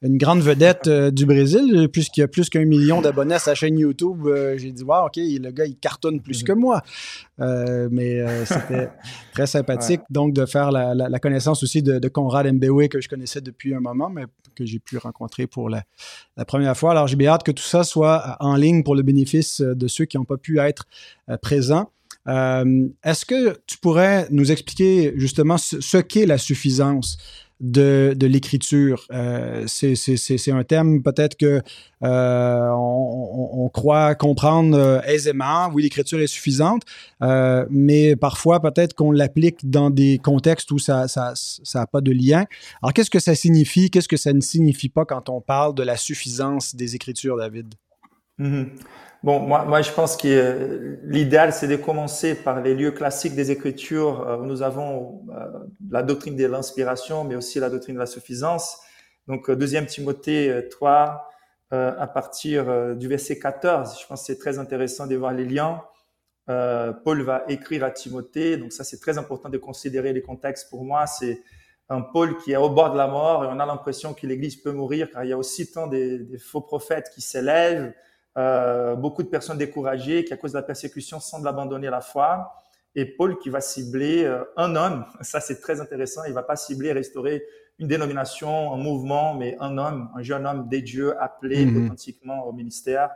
[0.03, 3.79] une grande vedette du Brésil, puisqu'il y a plus qu'un million d'abonnés à sa chaîne
[3.79, 4.27] YouTube.
[4.57, 6.83] j'ai dit, wow, OK, le gars, il cartonne plus que moi.
[7.39, 8.89] mais c'était
[9.35, 10.01] très sympathique.
[10.11, 13.81] Donc, de faire la, connaissance aussi de, de Conrad Mbewe, que je connaissais depuis un
[13.81, 14.25] moment, mais
[14.55, 15.85] que j'ai pu rencontrer pour la,
[16.37, 19.03] la première Alors, j'ai bien hâte que tout ça soit euh, en ligne pour le
[19.03, 20.87] bénéfice euh, de ceux qui n'ont pas pu être
[21.29, 21.91] euh, présents.
[22.27, 27.17] Est-ce que tu pourrais nous expliquer justement ce qu'est la suffisance?
[27.61, 29.07] De, de l'écriture.
[29.13, 31.61] Euh, c'est un thème peut-être que
[32.05, 35.69] euh, on, croit comprendre euh, aisément.
[35.73, 36.83] Oui, l'écriture est suffisante,
[37.71, 42.13] mais parfois peut-être qu'on l'applique dans des contextes où ça ça ça a pas de
[42.13, 42.45] lien.
[42.83, 43.91] Alors qu'est-ce que ça signifie?
[43.91, 47.75] Qu'est-ce que ça ne signifie pas quand on parle de la suffisance des écritures, David?
[48.39, 48.67] Mm-hmm.
[49.25, 53.51] Bon, moi, moi, je pense que l'idéal, c'est de commencer par les lieux classiques des
[53.51, 55.45] Écritures euh, où nous avons euh,
[55.91, 58.79] la doctrine de l'inspiration, mais aussi la doctrine de la suffisance.
[59.27, 61.25] Donc, euh, deuxième Timothée 3,
[61.71, 65.83] à partir du verset 14, je pense que c'est très intéressant de voir les liens.
[66.47, 70.71] Paul va écrire à Timothée, donc ça, c'est très important de considérer les contextes.
[70.71, 71.43] Pour moi, c'est
[71.91, 74.57] un Paul qui est au bord de la mort et on a l'impression que l'Église
[74.57, 77.93] peut mourir car il y a aussi tant des faux prophètes qui s'élèvent
[78.39, 82.55] euh, beaucoup de personnes découragées qui, à cause de la persécution, semblent abandonner la foi.
[82.95, 86.57] Et Paul qui va cibler euh, un homme, ça c'est très intéressant, il va pas
[86.57, 87.43] cibler, restaurer
[87.81, 91.85] une dénomination, un mouvement, mais un homme, un jeune homme des dieux appelé mhm.
[91.85, 93.11] authentiquement au ministère.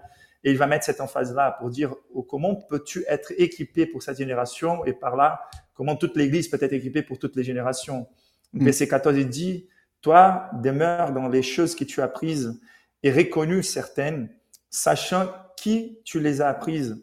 [0.44, 4.18] Et il va mettre cette emphase-là pour dire oh, comment peux-tu être équipé pour cette
[4.18, 5.40] génération et par là,
[5.74, 8.08] comment toute l'Église peut être équipée pour toutes les générations?
[8.52, 8.64] Mm.
[8.64, 9.68] Verset 14, il dit,
[10.00, 12.61] toi, demeure dans les choses que tu as apprises
[13.04, 14.28] et reconnues certaines,
[14.72, 17.00] sachant qui tu les as apprises,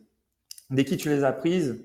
[0.70, 1.82] de qui tu les as apprises.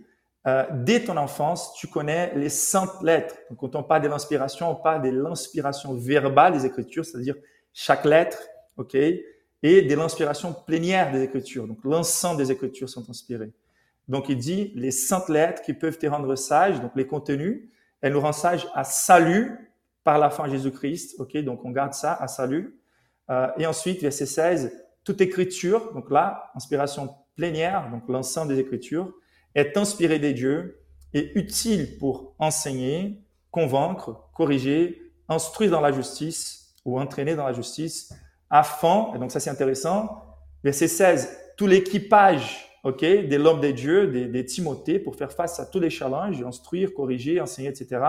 [0.46, 3.36] Euh, dès ton enfance, tu connais les saintes lettres.
[3.48, 7.36] Donc, quand on parle de l'inspiration, on parle de l'inspiration verbale des Écritures, c'est-à-dire
[7.72, 8.38] chaque lettre,
[8.76, 9.22] ok, et
[9.62, 11.66] de l'inspiration plénière des Écritures.
[11.66, 13.52] Donc, l'ensemble des Écritures sont inspirées.
[14.08, 17.70] Donc, il dit les saintes lettres qui peuvent te rendre sage, donc les contenus,
[18.02, 21.16] elles nous rendent sage à salut par la fin Jésus-Christ.
[21.18, 22.78] Ok, donc on garde ça à salut.
[23.30, 29.12] Euh, et ensuite, verset 16, toute écriture, donc là, inspiration plénière, donc l'ensemble des Écritures,
[29.54, 30.80] est inspirée des dieux
[31.12, 38.12] et utile pour enseigner, convaincre, corriger, instruire dans la justice ou entraîner dans la justice,
[38.50, 40.24] afin, et donc ça c'est intéressant,
[40.62, 45.66] verset 16, tout l'équipage ok, de l'homme des dieux, des, Timothée, pour faire face à
[45.66, 48.00] tous les challenges, instruire, corriger, enseigner, etc.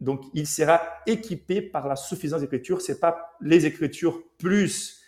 [0.00, 2.80] Donc, il sera équipé par la suffisance des Écritures.
[2.80, 4.99] C'est pas les Écritures plus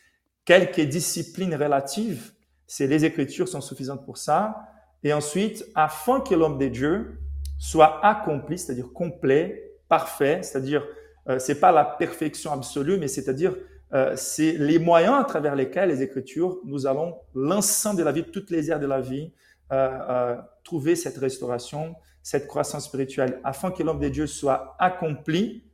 [0.44, 2.32] quelques disciplines relatives.
[2.66, 4.68] C'est les Écritures sont suffisantes pour ça.
[5.04, 7.18] Et ensuite, afin que l'homme des dieux
[7.58, 10.84] soit accompli, c'est-à-dire complet, parfait, c'est-à-dire
[11.28, 13.54] euh, c'est pas la perfection absolue, mais c'est-à-dire
[13.94, 18.24] euh, c'est les moyens à travers lesquels les Écritures, nous allons l'ensemble de la vie,
[18.24, 19.32] toutes les aires de la vie,
[19.70, 25.64] euh, euh, trouver cette restauration, cette croissance spirituelle, afin que l'homme de Dieu soit accompli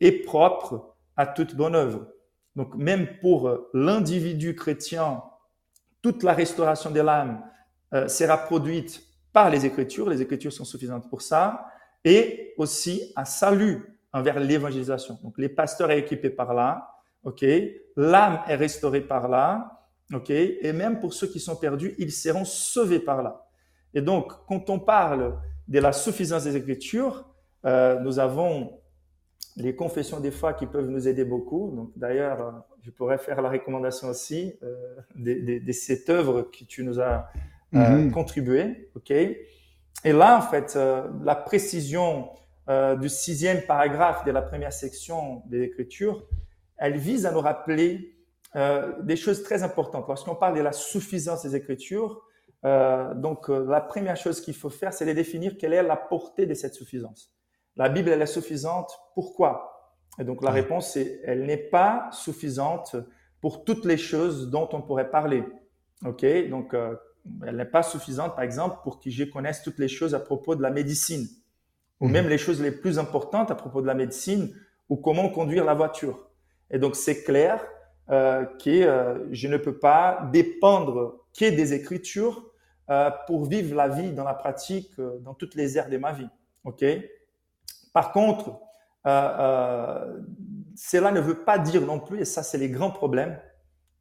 [0.00, 2.06] et propre à toute bonne œuvre.
[2.56, 5.22] Donc même pour l'individu chrétien,
[6.02, 7.42] toute la restauration de l'âme
[8.08, 10.08] sera produite par les Écritures.
[10.08, 11.66] Les Écritures sont suffisantes pour ça.
[12.04, 15.18] Et aussi un salut envers l'évangélisation.
[15.22, 16.88] Donc les pasteurs équipés par là,
[17.24, 17.44] ok?
[17.96, 20.30] L'âme est restaurée par là, ok?
[20.30, 23.46] Et même pour ceux qui sont perdus, ils seront sauvés par là.
[23.94, 27.26] Et donc, quand on parle de la suffisance des Écritures,
[27.66, 28.79] euh, nous avons
[29.56, 31.72] les confessions des foi qui peuvent nous aider beaucoup.
[31.74, 32.50] Donc, d'ailleurs, euh,
[32.82, 37.28] je pourrais faire la recommandation aussi euh, de, cette œuvre que tu nous as
[37.72, 38.10] mm-hmm.
[38.10, 39.10] contribué, ok?
[39.10, 40.78] Et là, en fait,
[41.24, 42.30] la précision
[43.00, 46.24] du sixième paragraphe de la première section des Écritures
[46.80, 48.16] elle vise à nous rappeler
[48.56, 50.06] euh, des choses très importantes.
[50.08, 52.22] Lorsqu'on parle de la suffisance des Écritures,
[52.64, 55.96] euh, donc euh, la première chose qu'il faut faire, c'est de définir quelle est la
[55.96, 57.32] portée de cette suffisance.
[57.76, 58.98] La Bible, elle est suffisante.
[59.14, 59.94] Pourquoi?
[60.18, 62.96] Et donc la réponse, c'est elle n'est pas suffisante
[63.40, 65.44] pour toutes les choses dont on pourrait parler.
[66.04, 66.24] Ok?
[66.50, 66.74] Donc
[67.46, 70.54] elle n'est pas suffisante, par exemple, pour que je connaisse toutes les choses à propos
[70.54, 71.26] de la médecine,
[72.00, 72.12] ou mmh.
[72.12, 74.54] même les choses les plus importantes à propos de la médecine,
[74.88, 76.28] ou comment conduire la voiture.
[76.70, 77.64] Et donc, c'est clair
[78.10, 82.50] euh, que euh, je ne peux pas dépendre que des Écritures
[82.90, 86.12] euh, pour vivre la vie dans la pratique, euh, dans toutes les aires de ma
[86.12, 86.28] vie.
[86.64, 86.84] Ok?
[87.92, 88.58] Par contre,
[89.06, 90.18] euh,
[90.76, 93.40] cela ne veut pas dire non plus, et ça c'est les grands problèmes,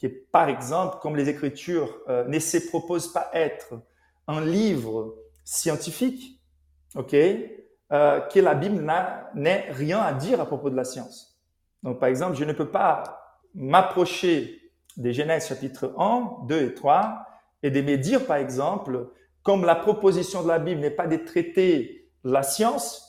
[0.01, 3.81] que par exemple, comme les Écritures ne se proposent pas être
[4.27, 6.41] un livre scientifique,
[6.95, 11.29] ok, que la Bible n'a rien à dire à propos de la science.
[11.83, 13.03] Donc, par exemple, je ne peux pas
[13.53, 14.59] m'approcher
[14.97, 17.25] des Genèse chapitre 1, 2 et 3
[17.63, 19.09] et de me dire, par exemple,
[19.43, 23.08] comme la proposition de la Bible n'est pas de traiter la science,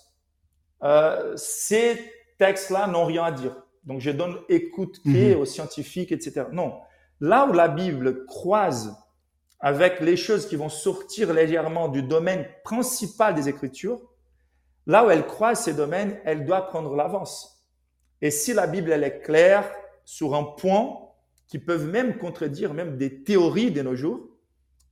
[0.83, 1.99] euh, ces
[2.39, 3.57] textes-là n'ont rien à dire.
[3.85, 5.41] Donc, je donne écoute clé mhm.
[5.41, 6.47] aux scientifiques, etc.
[6.53, 6.81] Non.
[7.21, 8.97] Là où la Bible croise
[9.61, 14.01] avec les choses qui vont sortir légèrement du domaine principal des Écritures,
[14.87, 17.63] là où elle croise ces domaines, elle doit prendre l'avance.
[18.23, 19.71] Et si la Bible elle est claire
[20.05, 20.99] sur un point
[21.47, 24.29] qui peuvent même contredire même des théories de nos jours,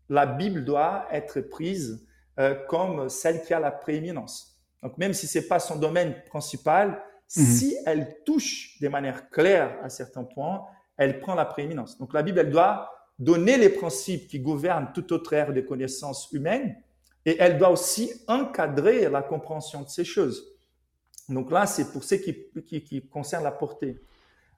[0.09, 2.07] la Bible doit être prise
[2.38, 4.58] euh, comme celle qui a la prééminence.
[4.83, 7.03] Donc même si c'est pas son domaine principal,
[7.37, 7.45] mhm.
[7.45, 10.64] si elle touche de manière claire à certains points,
[10.97, 11.99] elle prend la prééminence.
[11.99, 16.31] Donc la Bible elle doit donner les principes qui gouvernent toute autre ère des connaissances
[16.33, 16.77] humaines
[17.25, 20.45] et elle doit aussi encadrer la compréhension de ces choses.
[21.29, 22.35] Donc là, c'est pour ce qui,
[22.83, 24.01] qui, concerne la portée.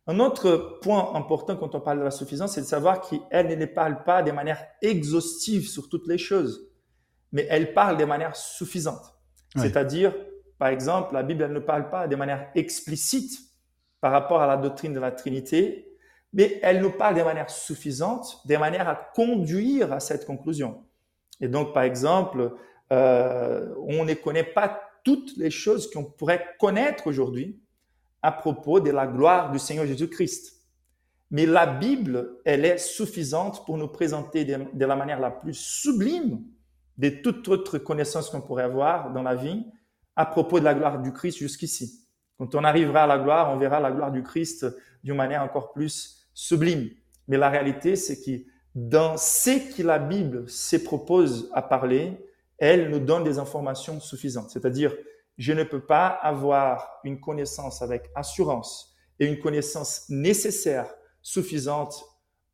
[0.06, 3.66] Un autre point important quand on parle de la suffisance, c'est de savoir qu'elle ne
[3.66, 6.68] parle pas de manière exhaustive sur toutes les choses,
[7.32, 9.14] mais elle parle de manière suffisante.
[9.56, 10.14] C'est-à-dire,
[10.58, 13.38] par exemple, la Bible elle ne parle pas de manière explicite
[14.00, 15.90] par rapport à la doctrine de la Trinité,
[16.32, 20.84] mais elle nous parle de manière suffisante, de manière à conduire à cette conclusion.
[21.40, 22.54] Et donc, par exemple,
[22.92, 27.60] euh, on ne connaît pas toutes les choses qu'on pourrait connaître aujourd'hui
[28.22, 30.60] à propos de la gloire du Seigneur Jésus-Christ.
[31.30, 36.42] Mais la Bible, elle est suffisante pour nous présenter de, la manière la plus sublime
[37.00, 39.64] de toute autre connaissance qu'on pourrait avoir dans la vie
[40.16, 42.06] à propos de la gloire du Christ jusqu'ici.
[42.38, 44.66] Quand on arrivera à la gloire, on verra la gloire du Christ
[45.02, 46.90] d'une manière encore plus sublime.
[47.26, 52.18] Mais la réalité, c'est que dans ce que la Bible se propose à parler,
[52.58, 54.50] elle nous donne des informations suffisantes.
[54.50, 54.94] C'est-à-dire,
[55.38, 62.04] je ne peux pas avoir une connaissance avec assurance et une connaissance nécessaire, suffisante,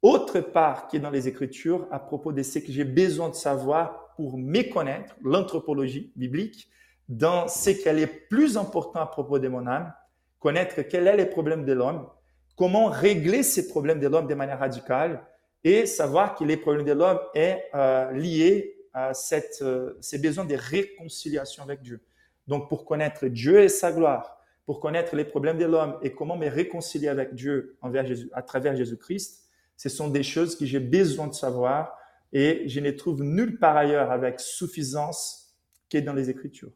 [0.02, 3.35] autre part qui est dans les Écritures à propos de ce que j'ai besoin de
[3.35, 6.68] savoir pour méconnaître l'anthropologie biblique,
[7.09, 9.92] dans ce qu'elle est plus important à propos de mon âme,
[10.40, 12.09] connaître quels sont les problèmes de l'homme,
[12.57, 15.22] comment régler ces problèmes de l'homme de manière radicale
[15.62, 20.44] et savoir que les problèmes de l'homme est euh, lié à cette, euh, ces besoins
[20.44, 22.00] de réconciliation avec Dieu.
[22.46, 26.37] Donc, pour connaître Dieu et sa gloire, pour connaître les problèmes de l'homme et comment
[26.37, 29.44] me réconcilier avec Dieu envers Jésus, à travers Jésus-Christ,
[29.76, 31.96] ce sont des choses que j'ai besoin de savoir
[32.32, 35.54] et je ne trouve nulle part ailleurs avec suffisance
[35.88, 36.72] qu'est dans les Écritures.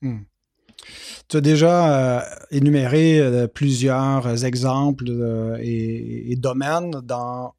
[0.00, 0.22] Hmm.
[1.28, 2.20] Tu as déjà euh,
[2.50, 7.54] énuméré euh, plusieurs exemples euh, et, domaines dans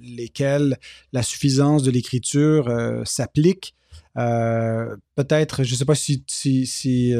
[0.00, 0.78] lesquels
[1.12, 2.72] la suffisance de l'écriture
[3.04, 3.74] s'applique.
[4.14, 7.14] Peut-être, je ne sais pas si, si tu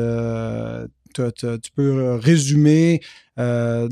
[1.75, 3.01] peux résumer
[3.37, 3.89] de,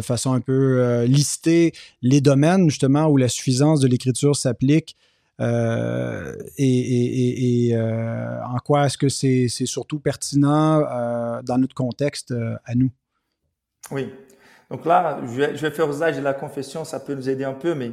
[0.00, 4.96] façon un peu listée les domaines justement où la suffisance de l'écriture s'applique
[5.40, 12.74] euh, et, euh, en quoi est-ce que c'est surtout pertinent euh, dans notre contexte à
[12.74, 12.90] nous?
[13.90, 14.12] Oui.
[14.70, 17.74] Donc là, je vais, faire usage de la confession, ça peut nous aider un peu,
[17.74, 17.92] mais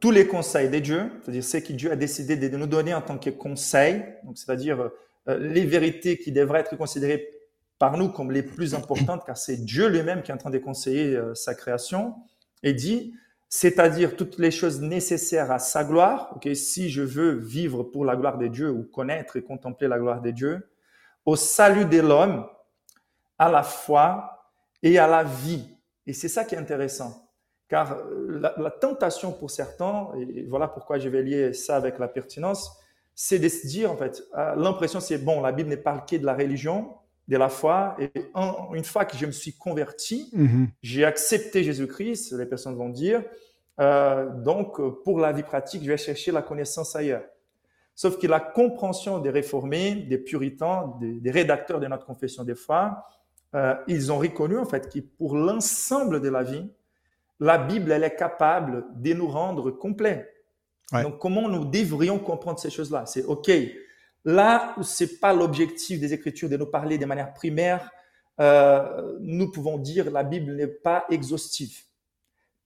[0.00, 3.00] tous les conseils de Dieu, c'est-à-dire ce que Dieu a décidé de nous donner en
[3.00, 4.04] tant que conseil,
[4.34, 4.90] c'est-à-dire
[5.26, 7.30] les vérités qui devraient être considérées
[7.78, 10.58] par nous comme les plus importantes, car c'est Dieu lui-même qui est en train de
[10.58, 12.14] conseiller sa création,
[12.62, 13.14] et dit,
[13.48, 16.32] c'est-à-dire toutes les choses nécessaires à sa gloire.
[16.36, 19.98] ok si je veux vivre pour la gloire de Dieu ou connaître et contempler la
[19.98, 20.68] gloire de Dieu,
[21.24, 22.46] au salut de l'homme,
[23.38, 24.50] à la foi
[24.82, 25.68] et à la vie.
[26.06, 27.23] Et c'est ça qui est intéressant.
[27.74, 32.06] Car euh, la, tentation pour certains, et voilà pourquoi je vais lier ça avec la
[32.06, 32.78] pertinence,
[33.16, 36.14] c'est de se dire, en fait, euh, l'impression c'est, bon, la Bible ne parle que
[36.14, 36.94] de la religion,
[37.26, 37.96] de la foi.
[37.98, 38.12] Et
[38.74, 40.68] une fois que je me suis converti, mhm.
[40.84, 43.24] j'ai accepté Jésus-Christ, les personnes vont dire,
[43.80, 47.24] euh, donc pour la vie pratique, je vais chercher la connaissance ailleurs.
[47.96, 53.02] Sauf que la compréhension des réformés, des puritains, des, rédacteurs de notre confession des foi,
[53.56, 56.70] euh, ils ont reconnu en fait que pour l'ensemble de la vie,
[57.40, 60.30] la Bible, elle est capable de nous rendre complets.
[60.92, 63.04] Donc comment nous devrions comprendre ces choses-là?
[63.06, 63.50] C'est OK,
[64.24, 67.90] Là où c'est pas l'objectif des Écritures de nous parler de manière primaire,
[68.40, 71.78] euh, nous pouvons dire la Bible n'est pas exhaustive.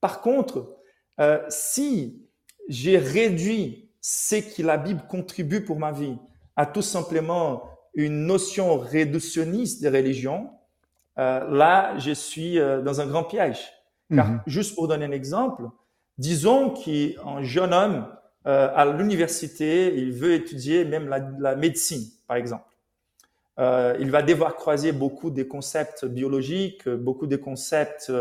[0.01, 0.77] Par contre,
[1.21, 2.29] euh, si
[2.69, 6.17] j'ai réduit ce que la Bible contribue pour ma vie
[6.55, 10.51] à tout simplement une notion réductionniste des religions,
[11.19, 13.73] euh, là, je suis dans un grand piège.
[14.15, 14.41] Car, mhm.
[14.47, 15.65] juste pour donner un exemple,
[16.17, 18.07] disons qu'un jeune homme
[18.47, 22.65] euh, à l'université, il veut étudier même la, médecine, par exemple.
[23.59, 28.13] Euh, il va devoir croiser beaucoup des concepts biologiques, beaucoup des concepts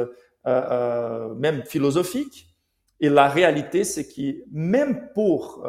[0.47, 2.56] euh, même philosophiques.
[3.00, 5.63] Et la réalité, c'est que même pour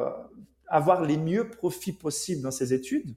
[0.66, 3.14] avoir les mieux profits possibles dans ses études,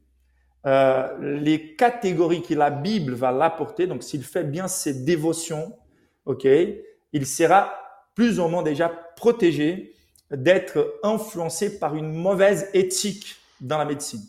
[0.66, 5.74] les catégories que la Bible va l'apporter, donc s'il fait bien ses dévotions,
[6.26, 6.46] ok,
[7.14, 7.74] il sera
[8.16, 9.94] plus ou moins déjà protégé
[10.32, 14.22] d'être influencé par une mauvaise éthique dans la médecine.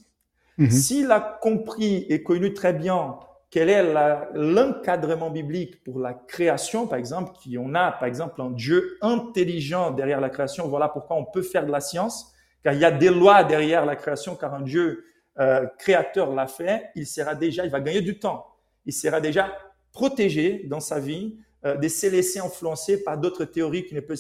[0.58, 0.70] Mhm.
[0.70, 3.18] S'il a compris et connu très bien
[3.50, 3.94] quel est
[4.34, 9.90] l'encadrement biblique pour la création, par exemple, qui on a, par exemple, un Dieu intelligent
[9.90, 12.32] derrière la création, voilà pourquoi on peut faire de la science,
[12.64, 15.04] car il y a des lois derrière la création, car un Dieu
[15.38, 18.46] euh, créateur l'a fait, il sera déjà, il va gagner du temps,
[18.86, 19.52] il sera déjà
[19.92, 24.18] protégé dans sa vie euh, de se laisser influencer par d'autres théories qui ne peuvent,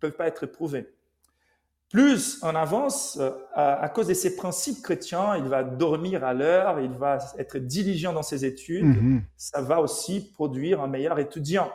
[0.00, 0.86] peuvent pas être prouvées
[1.92, 6.80] plus on avance, euh, à, cause de ses principes chrétiens, il va dormir à l'heure,
[6.80, 9.22] il va être diligent dans ses études, mhm.
[9.36, 11.70] ça va aussi produire un meilleur étudiant.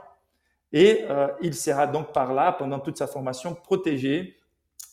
[0.74, 4.36] Et euh, il sera donc par là, pendant toute sa formation, protégé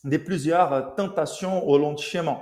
[0.04, 2.38] des plusieurs tentations au long de chemin.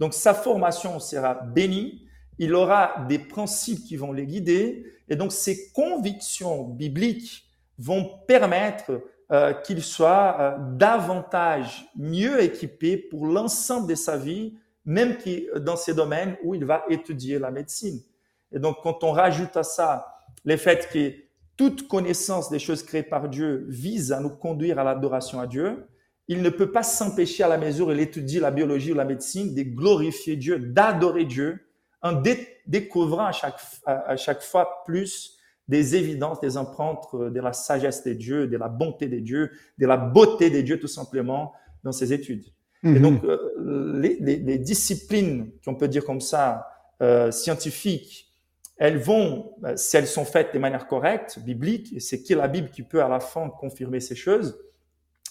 [0.00, 2.08] Donc sa formation sera bénie,
[2.38, 7.44] il aura des principes qui vont les guider, et donc ses convictions bibliques
[7.78, 9.02] vont permettre
[9.32, 14.54] euh, qu'il soit euh, davantage mieux équipé pour l'ensemble de sa vie,
[14.84, 15.16] même
[15.56, 18.00] dans ces domaines où il va étudier la médecine.
[18.52, 20.06] Et donc, quand on rajoute à ça
[20.44, 21.14] le fait que
[21.56, 25.86] toute connaissance des choses créées par Dieu vise à nous conduire à l'adoration à Dieu,
[26.26, 29.04] il ne peut pas s'empêcher à la mesure où il étudie la biologie ou la
[29.04, 31.60] médecine de glorifier Dieu, d'adorer Dieu,
[32.02, 32.12] en
[32.70, 35.36] découvrant à chaque, à chaque fois plus
[35.68, 39.50] des évidences, des empreintes euh, de la sagesse des dieux, de la bonté des dieux,
[39.78, 41.52] de la beauté des dieux tout simplement
[41.84, 42.44] dans ses études.
[42.82, 43.02] Et mhm.
[43.02, 46.66] donc, euh, les, les, les, disciplines, qu'on peut dire comme ça,
[47.02, 48.28] euh, scientifiques,
[48.78, 52.48] elles vont, euh, si elles sont faites de manière correcte, biblique, et c'est qui la
[52.48, 54.58] Bible qui peut à la fin confirmer ces choses,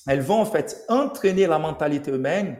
[0.07, 2.57] elles vont en fait entraîner la mentalité humaine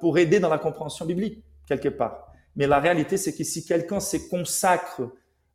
[0.00, 2.31] pour aider dans la compréhension biblique, quelque part.
[2.56, 5.10] Mais la réalité, c'est que si quelqu'un se consacre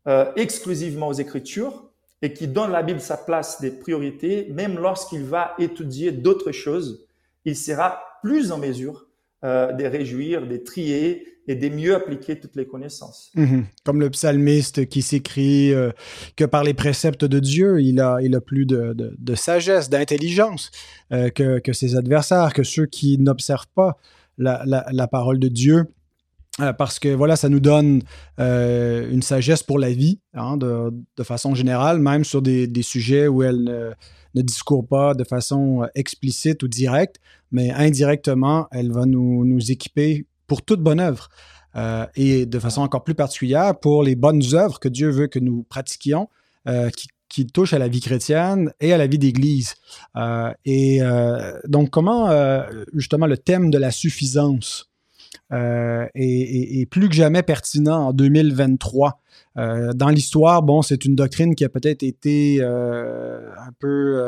[0.08, 1.90] euh, exclusivement aux Écritures
[2.22, 7.06] et qui donne la Bible sa place des priorités, même lorsqu'il va étudier d'autres choses,
[7.46, 9.08] il sera plus en mesure
[9.44, 13.32] euh, de réjouir, de trier et de mieux appliquer toutes les connaissances.
[13.36, 13.66] Mhm.
[13.86, 15.92] Comme le psalmiste qui s'écrit euh,
[16.36, 20.72] que par les préceptes de Dieu, il a, il a plus de, de, sagesse, d'intelligence
[21.12, 23.98] que, que, ses adversaires, que ceux qui n'observent pas
[24.38, 25.86] la, la, parole de Dieu.
[26.60, 28.02] Euh, parce que voilà, ça nous donne
[28.40, 30.92] euh, une sagesse pour la vie, hein, de,
[31.24, 33.96] façon générale, même sur des, sujets où elle
[34.34, 37.18] ne, discourt pas de façon euh, explicite ou directe,
[37.52, 41.30] mais indirectement, elle va nous, équiper pour toute bonne œuvre.
[42.16, 45.62] Et de façon encore plus particulière pour les bonnes œuvres que Dieu veut que nous
[45.70, 46.28] pratiquions,
[47.30, 49.76] qui, touchent à la vie chrétienne et à la vie d'Église.
[50.66, 51.02] Et
[51.68, 52.32] donc, comment
[52.96, 54.90] justement le thème de la suffisance
[55.54, 59.22] euh, est, plus que jamais pertinent en 2023.
[59.58, 64.22] Euh, dans l'histoire, bon, c'est une doctrine qui a peut-être été euh, un peu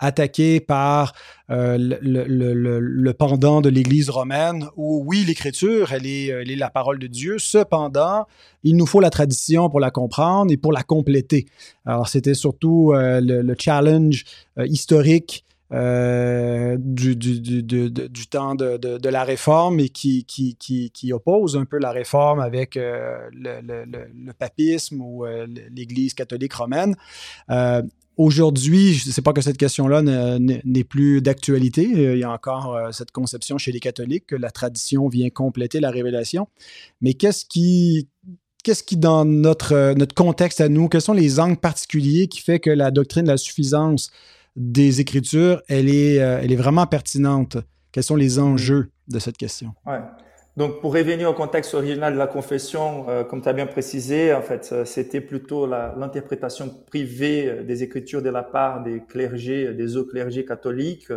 [0.00, 1.12] attaquée par
[1.48, 6.70] le, le, le, pendant de l'Église romaine, où oui, l'Écriture, elle est, elle est la
[6.70, 7.36] parole de Dieu.
[7.38, 8.26] Cependant,
[8.64, 11.46] il nous faut la tradition pour la comprendre et pour la compléter.
[11.86, 14.24] Alors, c'était surtout le, challenge
[14.58, 20.90] historique euh, du, du, du, du, temps de, de, la réforme et qui, qui, qui,
[20.90, 26.14] qui, oppose un peu la réforme avec euh, le, le, le, papisme ou euh, l'Église
[26.14, 26.96] catholique romaine.
[27.50, 27.82] Euh,
[28.16, 31.82] aujourd'hui, je ne sais pas que cette question-là n'est plus d'actualité.
[31.82, 35.90] Il y a encore cette conception chez les catholiques que la tradition vient compléter la
[35.90, 36.48] révélation.
[37.02, 38.08] Mais qu'est-ce qui,
[38.64, 42.58] qu'est-ce qui, dans notre, notre contexte à nous, quels sont les angles particuliers qui fait
[42.58, 44.10] que la doctrine de la suffisance
[44.58, 47.56] des Écritures, elle est, euh, elle est vraiment pertinente.
[47.92, 49.72] Quels sont les enjeux de cette question?
[49.86, 50.00] Ouais.
[50.56, 54.34] Donc, pour revenir au contexte original de la confession, euh, comme tu as bien précisé,
[54.34, 59.96] en fait, euh, c'était plutôt l'interprétation privée des Écritures de la part des clergés, des
[59.96, 61.12] hauts clergés catholiques,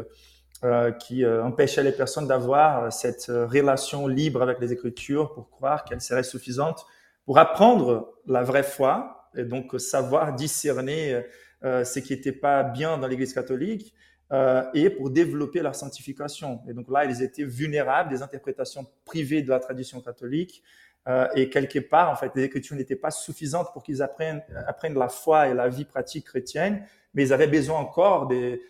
[0.99, 6.21] qui empêchait les personnes d'avoir cette relation libre avec les Écritures pour croire qu'elles seraient
[6.21, 6.85] suffisantes
[7.25, 11.21] pour apprendre la vraie foi et donc savoir discerner euh,
[11.63, 13.93] ce qui n'était pas bien dans l'Église catholique
[14.31, 16.61] euh, et pour développer leur sanctification.
[16.69, 20.63] Et donc là, ils étaient vulnérables des interprétations privées de la tradition catholique.
[21.09, 24.97] Euh, et quelque part, en fait, les Écritures n'étaient pas suffisantes pour qu'ils apprennent, apprennent
[24.97, 28.61] la foi et la vie pratique chrétienne, mais ils avaient besoin encore de,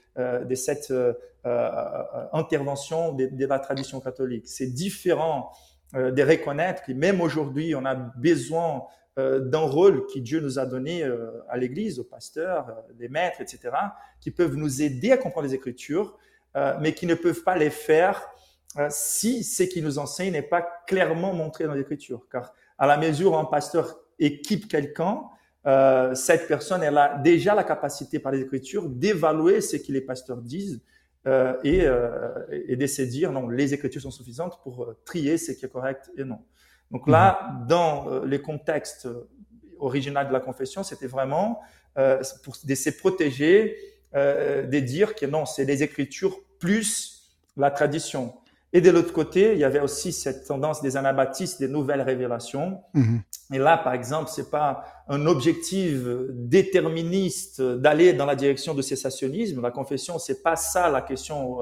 [0.55, 0.91] cette
[2.33, 4.47] intervention de, la tradition catholique.
[4.47, 5.51] C'est différent
[5.93, 8.79] de reconnaître que même aujourd'hui, on a besoin euh,
[9.39, 13.41] d'un rôle que Dieu nous a donné euh, à l'Église, aux pasteurs, euh, les maîtres,
[13.41, 13.69] etc.,
[14.19, 16.17] qui peuvent nous aider à comprendre les Écritures,
[16.81, 18.27] mais qui ne peuvent pas les faire
[18.89, 22.27] si ce qui nous enseigne n'est pas clairement montré dans l'Écriture.
[22.29, 25.21] Car à la mesure où un pasteur équipe quelqu'un,
[26.13, 30.41] cette personne, elle a déjà la capacité par les Écritures d'évaluer ce que les pasteurs
[30.41, 30.81] disent
[31.25, 31.85] et,
[32.49, 36.25] et de dire non, les Écritures sont suffisantes pour trier ce qui est correct et
[36.25, 36.41] non.
[36.91, 37.67] Donc là, mhm.
[37.67, 39.07] dans euh, les contextes
[39.79, 41.59] originaux de la confession, c'était vraiment
[41.97, 43.77] euh, pour de se protéger,
[44.15, 48.33] euh, de dire que non, c'est les écritures plus la tradition.
[48.73, 52.81] Et de l'autre côté, il y avait aussi cette tendance des anabaptistes, des nouvelles révélations.
[52.93, 53.21] Mhm.
[53.53, 59.61] Et là, par exemple, c'est pas un objectif déterministe d'aller dans la direction du cessationnisme.
[59.61, 61.59] La confession, c'est pas ça la question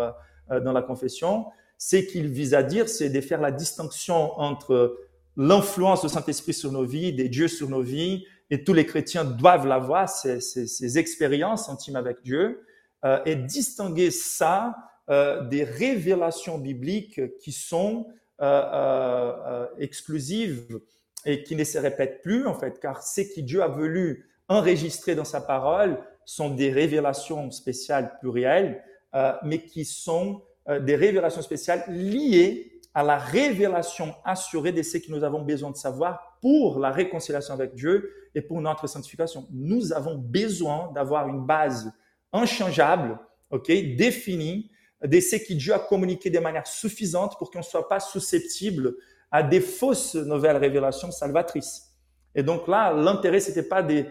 [0.50, 1.48] dans la confession.
[1.80, 4.96] C'est qu'il vise à dire, c'est de faire la distinction entre
[5.38, 9.24] l'influence du Saint-Esprit sur nos vies, des dieux sur nos vies, et tous les chrétiens
[9.24, 12.64] doivent l'avoir, ces, ces, ces, expériences intimes avec Dieu,
[13.06, 14.76] euh, et distinguer ça
[15.10, 18.08] euh, des révélations bibliques qui sont
[18.42, 20.80] euh, euh, euh, exclusives
[21.26, 25.14] et qui ne se répètent plus, en fait, car ce que Dieu a voulu enregistrer
[25.14, 28.82] dans sa parole sont des révélations spéciales plurielles,
[29.14, 30.42] euh, mais qui sont
[30.82, 35.76] des révélations spéciales liées à la révélation assurée de ce que nous avons besoin de
[35.76, 39.48] savoir pour la réconciliation avec Dieu et pour notre sanctification.
[39.52, 41.92] Nous avons besoin d'avoir une base
[42.34, 43.20] inchangeable,
[43.52, 44.72] ok, définie,
[45.04, 48.96] de ce que Dieu a communiqué de manière suffisante pour qu'on ne soit pas susceptible
[49.32, 51.90] à des fausses nouvelles révélations salvatrices.
[52.36, 54.06] Et donc là, l'intérêt, c'était pas de,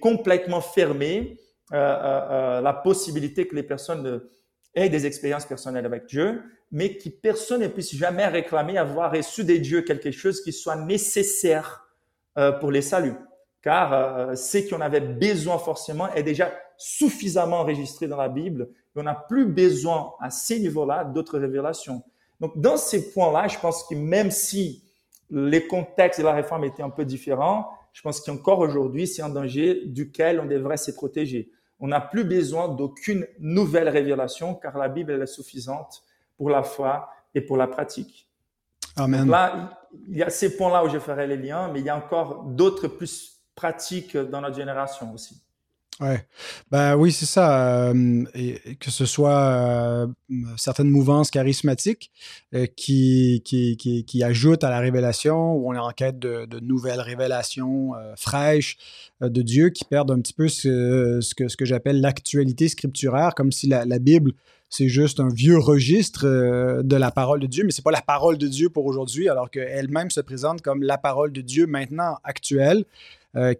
[0.00, 1.38] complètement fermer
[1.72, 4.22] euh, euh, euh, la possibilité que les personnes
[4.74, 6.42] aient des expériences personnelles avec Dieu,
[6.74, 10.76] mais que personne ne puisse jamais réclamer avoir reçu des dieux quelque chose qui soit
[10.76, 11.88] nécessaire
[12.60, 13.16] pour les saluts.
[13.62, 19.14] Car ce qu'on avait besoin forcément est déjà suffisamment enregistré dans la Bible on n'a
[19.14, 22.02] plus besoin à ces niveaux-là d'autres révélations.
[22.40, 24.82] Donc, dans ces points-là, je pense que même si
[25.30, 29.28] les contextes de la réforme étaient un peu différents, je pense qu'encore aujourd'hui, c'est un
[29.28, 31.50] danger duquel on devrait se protéger.
[31.80, 36.02] On n'a plus besoin d'aucune nouvelle révélation car la Bible est suffisante
[36.36, 38.28] pour la foi et pour la pratique.
[38.96, 39.28] Amen.
[39.28, 41.96] là, il y a ces points-là où je ferai les liens, mais il y a
[41.96, 45.44] encore d'autres plus pratiques dans notre génération aussi.
[46.00, 46.26] Ouais,
[46.72, 47.88] ben oui, c'est ça.
[47.90, 50.06] Euh, et que ce soit euh,
[50.56, 52.10] certaines mouvances charismatiques
[52.52, 56.46] euh, qui, qui, qui, qui, ajoutent à la révélation, où on est en quête de,
[56.46, 58.76] de nouvelles révélations fraîches
[59.20, 63.36] de Dieu, qui perdent un petit peu ce, ce que, ce que j'appelle l'actualité scripturaire,
[63.36, 64.32] comme si la, la Bible
[64.76, 66.24] c'est juste un vieux registre
[66.82, 69.50] de la parole de Dieu, mais c'est pas la parole de Dieu pour aujourd'hui, alors
[69.50, 72.84] qu'elle-même se présente comme la parole de Dieu maintenant actuelle,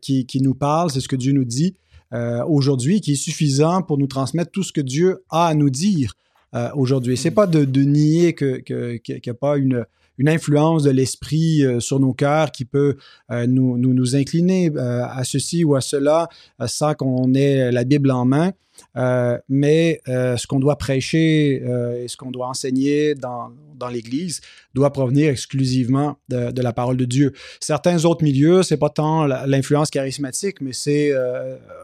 [0.00, 1.74] qui, qui nous parle, c'est ce que Dieu nous dit.
[2.14, 5.70] Euh, aujourd'hui qui est suffisant pour nous transmettre tout ce que Dieu a à nous
[5.70, 6.14] dire
[6.54, 7.16] euh, aujourd'hui.
[7.16, 8.62] C'est pas de, nier qu'il
[9.08, 9.84] n'y a pas une,
[10.24, 12.96] influence de l'esprit euh, sur nos cœurs qui peut
[13.30, 16.28] nous, nous, nous, incliner à ceci ou à cela
[16.66, 18.52] sans qu'on ait la Bible en main.
[18.96, 23.50] Euh, mais euh, ce qu'on doit prêcher euh, et ce qu'on doit enseigner dans,
[23.92, 24.40] l'Église
[24.72, 27.34] doit provenir exclusivement de, la parole de Dieu.
[27.60, 31.12] Certains autres milieux, c'est pas tant l'influence charismatique, mais c'est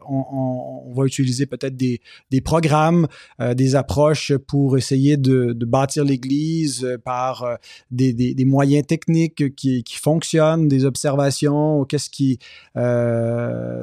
[0.08, 2.00] on, va utiliser peut-être des,
[2.42, 3.06] programmes,
[3.54, 7.58] des approches pour essayer de, bâtir l'Église par
[7.90, 12.38] des, moyens techniques qui, qui fonctionnent, des observations, qu'est-ce qui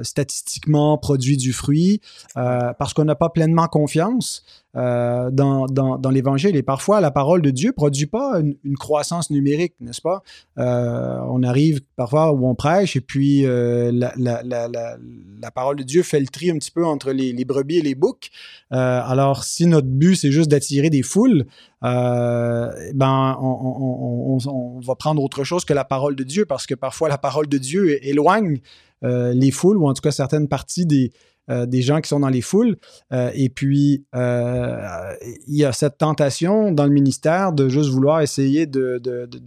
[0.01, 2.01] statistiquement produit du fruit,
[2.33, 4.43] parce qu'on n'a pas pleinement confiance
[4.75, 6.55] euh, dans, dans, l'Évangile.
[6.55, 10.23] Et parfois, la parole de Dieu ne produit pas une, croissance numérique, n'est-ce pas?
[10.57, 15.75] Euh, on arrive parfois où on prêche et puis euh, la, la, la, la, parole
[15.75, 18.31] de Dieu fait le tri un petit peu entre les, brebis et les boucs.
[18.71, 21.45] alors, si notre but, c'est juste d'attirer des foules,
[21.81, 26.73] ben, on, on, on, va prendre autre chose que la parole de Dieu parce que
[26.73, 28.59] parfois, la parole de Dieu éloigne
[29.01, 31.11] les foules ou en tout cas certaines parties des,
[31.49, 32.77] euh, gens qui sont dans les foules.
[33.13, 35.13] Euh, et puis, euh,
[35.47, 39.01] il y a cette tentation dans le ministère de juste vouloir essayer de,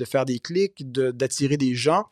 [0.07, 2.07] faire des clics, d'attirer des gens.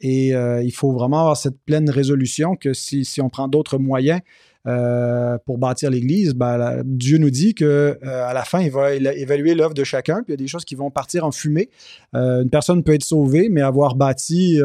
[0.00, 4.20] et il faut vraiment avoir cette pleine résolution que si on prend d'autres moyens,
[4.66, 8.92] euh, pour bâtir l'Église, ben, Dieu nous dit que euh, à la fin, il va
[8.92, 11.70] évaluer l'œuvre de chacun, puis il y a des choses qui vont partir en fumée.
[12.14, 14.60] Euh, une personne peut être sauvée, mais avoir bâti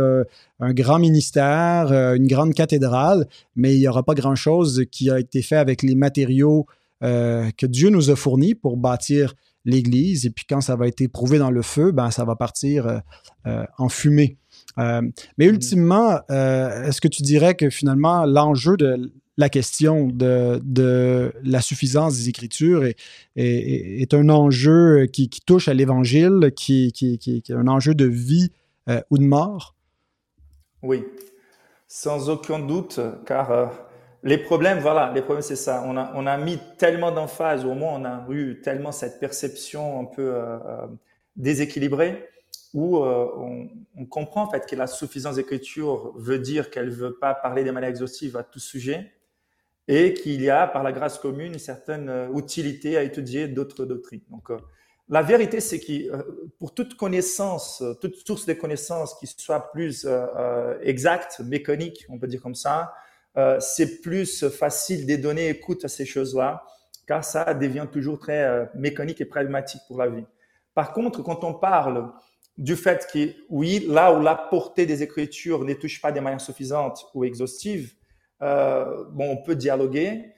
[0.59, 5.41] un grand ministère, une grande cathédrale, mais il n'y aura pas grand-chose qui a été
[5.41, 6.65] fait avec les matériaux
[7.01, 9.33] que Dieu nous a fournis pour bâtir
[9.63, 10.25] l'Église.
[10.25, 13.01] Et puis quand ça va être éprouvé dans le feu, ben, ça va partir
[13.45, 14.37] en fumée.
[14.77, 15.01] mais
[15.37, 15.43] mm.
[15.43, 22.15] ultimement, est-ce que tu dirais que finalement, l'enjeu de la question de, de la suffisance
[22.15, 22.95] des Écritures est,
[23.36, 28.51] est, un enjeu qui, touche à l'Évangile, qui, qui, est un enjeu de vie
[28.89, 29.75] euh, ou de mort?
[30.81, 31.03] Oui,
[31.88, 33.65] sans aucun doute, car euh,
[34.23, 35.83] les problèmes, voilà, les problèmes, c'est ça.
[35.86, 39.99] On a, on a mis tellement d'emphase, au moins on a eu tellement cette perception
[39.99, 40.57] un peu euh,
[41.36, 42.29] déséquilibrée,
[42.73, 47.15] où on, on, comprend en fait que la suffisance d'écriture veut dire qu'elle ne veut
[47.15, 49.14] pas parler de manière exhaustive à tout sujet,
[49.88, 53.86] et qu'il y a, par la grâce commune, une certaine euh, utilité à étudier d'autres
[53.86, 54.21] doctrines.
[54.29, 54.57] Donc, euh,
[55.09, 56.23] la vérité, c'est que euh,
[56.57, 60.07] pour toute connaissance, toute source de connaissance qui soit plus
[60.81, 62.91] exacte, mécanique, on peut dire comme ça,
[63.59, 66.63] c'est plus facile de donner écoute à ces choses-là,
[67.05, 70.23] car ça devient toujours très mécanique et pragmatique pour la vie.
[70.73, 72.11] Par contre, quand on parle
[72.57, 76.41] du fait que, oui, là où la portée des Écritures ne touche pas de manière
[76.41, 77.93] suffisante ou exhaustive,
[78.45, 80.31] euh, bon, on peut dialoguer,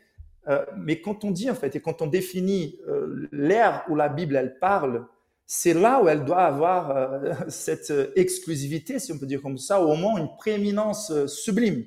[0.47, 4.07] euh, mais quand on dit en fait et quand on définit euh, l'ère où la
[4.07, 5.05] Bible elle parle,
[5.45, 9.89] c'est là où elle doit avoir cette exclusivité, si on peut dire comme ça, ou
[9.89, 11.83] au moins une prééminence sublime.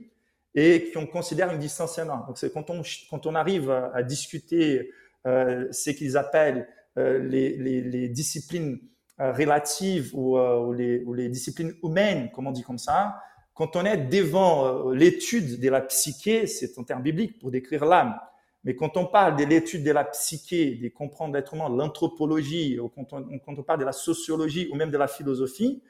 [0.55, 2.25] et qu'on considère une distance énorme.
[2.27, 4.91] Donc c'est quand on, quand on arrive à, discuter
[5.25, 6.67] ce qu'ils appellent
[6.97, 8.81] les, les, disciplines
[9.19, 10.37] relatives ou,
[10.73, 13.21] les, ou, les, disciplines humaines, comme on dit comme ça,
[13.61, 18.19] quand on est devant l'étude de la psyché, c'est un terme biblique pour décrire l'âme.
[18.65, 23.13] Mais quand on parle de l'étude de la psyché, de comprendre l'être humain, l'anthropologie, quand
[23.13, 25.83] on, quand on, parle de la sociologie ou même de la philosophie,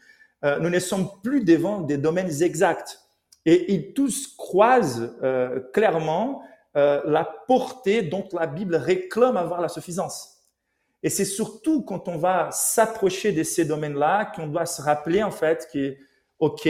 [0.42, 3.00] nous ne sommes plus devant des domaines exacts
[3.46, 6.42] et ils tous croisent euh, clairement
[6.76, 10.38] euh, la portée dont la Bible réclame avoir la suffisance.
[11.02, 15.30] Et c'est surtout quand on va s'approcher de ces domaines-là qu'on doit se rappeler en
[15.30, 15.96] fait que,
[16.38, 16.68] ok,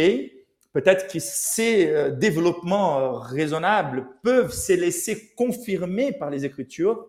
[0.72, 7.06] peut-être que ces euh, développements raisonnables peuvent se laisser confirmer par les Écritures,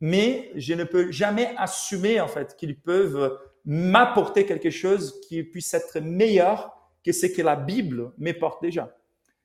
[0.00, 5.72] mais je ne peux jamais assumer en fait qu'ils peuvent m'apporter quelque chose qui puisse
[5.74, 6.72] être meilleur
[7.04, 8.94] que ce que la Bible m'apporte déjà.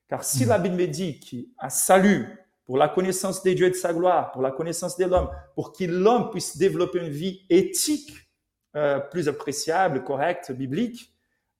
[0.07, 2.27] Car si la Bible me dit qu'il a salut
[2.65, 5.73] pour la connaissance des dieux et de sa gloire, pour la connaissance de l'homme, pour
[5.73, 8.13] que l'homme puisse développer une vie éthique
[8.75, 11.14] euh, plus appréciable, correcte, biblique,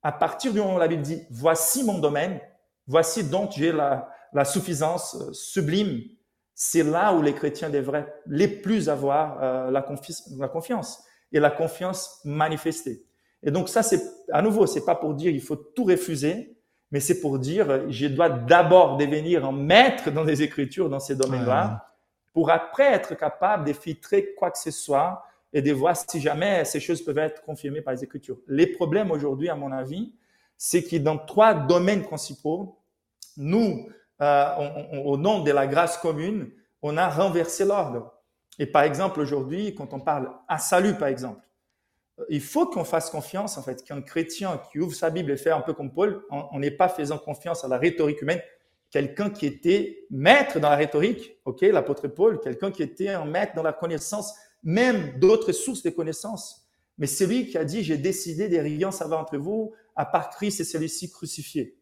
[0.05, 2.39] à partir du moment où la Bible dit voici mon domaine,
[2.85, 5.99] voici donc j'ai la, la, suffisance euh, sublime,
[6.53, 9.83] c'est là où les chrétiens devraient les plus avoir euh, la,
[10.37, 13.03] la confiance et la confiance manifestée.
[13.41, 13.99] Et donc ça, c'est
[14.31, 16.55] à nouveau, c'est pas pour dire il faut tout refuser,
[16.91, 21.15] mais c'est pour dire, je dois d'abord devenir un maître dans les Écritures, dans ces
[21.15, 21.83] domaines-là,
[22.31, 25.23] pour après être capable de filtrer quoi que ce soit
[25.55, 28.37] et de voir si jamais ces choses peuvent être confirmées par les Écritures.
[28.45, 30.13] Les problèmes aujourd'hui, à mon avis,
[30.57, 32.77] c'est que dans trois domaines principaux,
[33.37, 33.87] nous,
[34.21, 34.45] euh,
[35.05, 36.51] au nom de la grâce commune,
[36.81, 38.13] on a renversé l'ordre.
[38.59, 41.39] Et par exemple, aujourd'hui, quand on parle à salut, par exemple,
[42.27, 45.51] il faut qu'on fasse confiance, en fait, qu'un chrétien qui ouvre sa Bible et fait
[45.51, 48.41] un peu comme Paul, on n'est pas faisant confiance à la rhétorique humaine.
[48.89, 53.55] Quelqu'un qui était maître dans la rhétorique, ok, l'apôtre Paul, quelqu'un qui était un maître
[53.55, 54.33] dans la connaissance,
[54.65, 56.67] même d'autres sources de connaissances.
[56.97, 60.29] Mais c'est lui qui a dit, j'ai décidé de rien savoir entre vous, à part
[60.31, 61.77] Christ et celui-ci crucifié.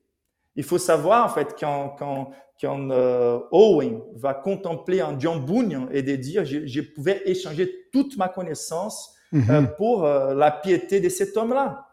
[0.55, 2.31] Il faut savoir, en fait, quand, quand,
[2.61, 7.87] quand euh, Owen va contempler un John Bunyan et de dire, je, je pouvais échanger
[7.91, 9.67] toute ma connaissance euh, mhm.
[9.77, 11.87] pour euh, la piété de cet homme-là.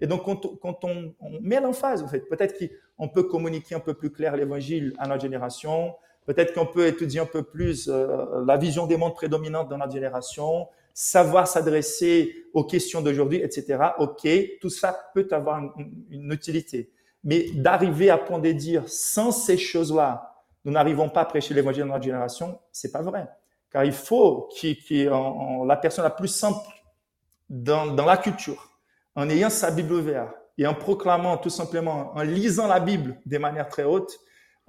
[0.00, 4.10] Et donc, quand, on, met l'emphase, en fait, peut-être qu'on peut communiquer un peu plus
[4.10, 5.94] clair l'évangile à notre génération,
[6.30, 9.92] peut-être qu'on peut étudier un peu plus euh, la vision des mondes prédominantes dans notre
[9.92, 13.78] génération, savoir s'adresser aux questions d'aujourd'hui, etc.
[13.98, 14.28] OK,
[14.60, 15.60] tout ça peut avoir
[16.08, 16.92] une, utilité.
[17.24, 18.18] Mais d'arriver à
[18.52, 23.02] dire, sans ces choses-là, nous n'arrivons pas à prêcher l'évangile dans notre génération, c'est pas
[23.02, 23.26] vrai.
[23.72, 26.64] Car il faut que la personne la plus simple
[27.48, 28.70] dans la culture,
[29.16, 33.38] en ayant sa Bible ouverte et en proclamant tout simplement, en lisant la Bible de
[33.38, 34.20] manière très haute,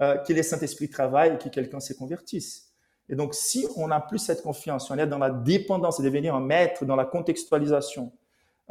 [0.02, 2.72] euh, que les Saint-Esprit travaillent et que quelqu'un se convertisse.
[3.08, 6.02] Et donc, si on n'a plus cette confiance, si on est dans la dépendance et
[6.02, 8.12] devenir un maître dans la contextualisation,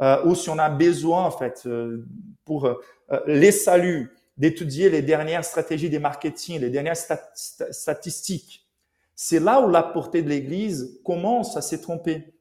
[0.00, 2.06] euh, ou si on a besoin, en fait, euh,
[2.44, 2.74] pour euh,
[3.26, 8.66] les saluts, d'étudier les dernières stratégies des marketing, les dernières statistiques,
[9.14, 12.34] c'est là où la portée de l'Église commence à se tromper.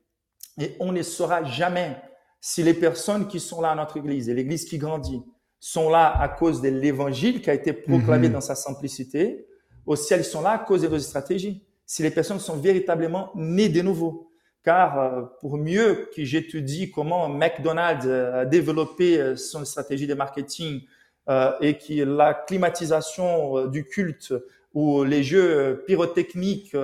[0.60, 1.98] Et on ne saura jamais
[2.40, 5.22] si les personnes qui sont là à notre Église et l'Église qui grandit
[5.62, 8.34] sont là à cause de l'Évangile qui a été proclamé mhm.
[8.34, 9.46] dans sa simplicité,
[9.86, 11.64] ou si elles sont là à cause de nos stratégies.
[11.86, 14.32] Si les personnes sont véritablement nées de nouveau.
[14.64, 20.82] Car euh, pour mieux que j'étudie comment McDonald's a développé euh, son stratégie de marketing
[21.30, 24.34] euh, et que la climatisation du culte
[24.74, 26.76] ou les jeux pyrotechniques,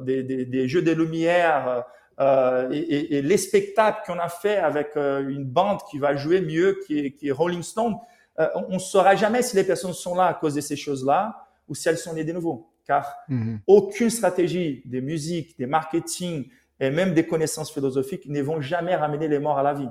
[0.00, 1.84] des, des, des jeux de lumière,
[2.18, 6.40] euh, et, et, les spectacles qu'on a fait avec euh, une bande qui va jouer
[6.40, 7.94] mieux qui est, Rolling Stone,
[8.38, 11.46] euh, on ne saura jamais si les personnes sont là à cause de ces choses-là
[11.68, 12.70] ou si elles sont nées de nouveau.
[12.84, 13.60] Car mhm.
[13.66, 19.28] aucune stratégie des musiques, des marketing et même des connaissances philosophiques ne vont jamais ramener
[19.28, 19.88] les morts à la vie.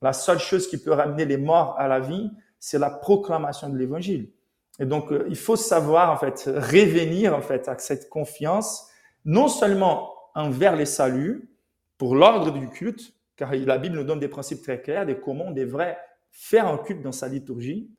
[0.00, 2.30] La seule chose qui peut ramener les morts à la vie,
[2.60, 4.30] c'est la proclamation de l'évangile.
[4.78, 8.88] Et donc, il faut savoir, en fait, revenir, en fait, à cette confiance,
[9.24, 11.50] non seulement envers les saluts,
[11.96, 15.46] pour l'ordre du culte, car la Bible nous donne des principes très clairs de comment
[15.48, 15.98] on devrait
[16.30, 17.90] faire un culte dans sa liturgie.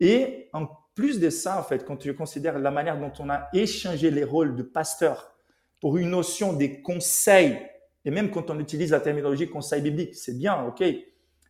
[0.00, 3.48] Et en plus de ça, en fait, quand je considère la manière dont on a
[3.52, 5.34] échangé les rôles de pasteur
[5.80, 7.58] pour une notion des conseils,
[8.04, 10.84] et même quand on utilise la terminologie conseil biblique, c'est bien, ok.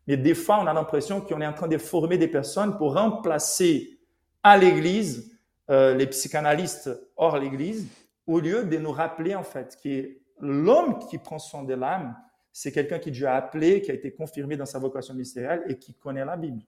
[0.07, 2.95] Mais des fois, on a l'impression qu'on est en train de former des personnes pour
[2.95, 4.01] remplacer
[4.43, 5.39] à l'Église
[5.71, 7.87] euh, les psychanalystes hors l'Église,
[8.27, 12.17] au lieu de nous rappeler en fait qui l'homme qui prend soin de l'âme,
[12.53, 15.79] c'est quelqu'un qui Dieu a appelé, qui a été confirmé dans sa vocation ministérielle et
[15.79, 16.63] qui connaît la Bible.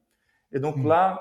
[0.52, 0.88] Et donc hmm.
[0.88, 1.20] là,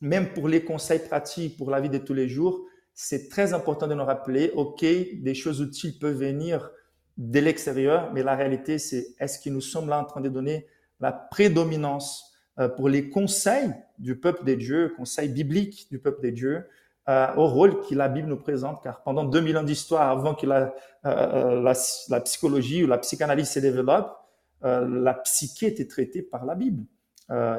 [0.00, 3.86] même pour les conseils pratiques pour la vie de tous les jours, c'est très important
[3.86, 6.70] de nous rappeler, OK, des choses utiles peuvent venir
[7.16, 10.66] de l'extérieur, mais la réalité, c'est est-ce que nous sommes là en train de donner
[11.00, 16.32] la prédominance euh, pour les conseils du peuple des dieux, conseils bibliques du peuple des
[16.32, 16.66] dieux,
[17.08, 20.46] euh, au rôle que la Bible nous présente, car pendant 2000 ans d'histoire, avant que
[20.46, 20.74] la,
[21.04, 21.72] euh, la,
[22.08, 24.16] la, psychologie ou la psychanalyse se développe,
[24.62, 26.86] la psyché était traitée par la Bible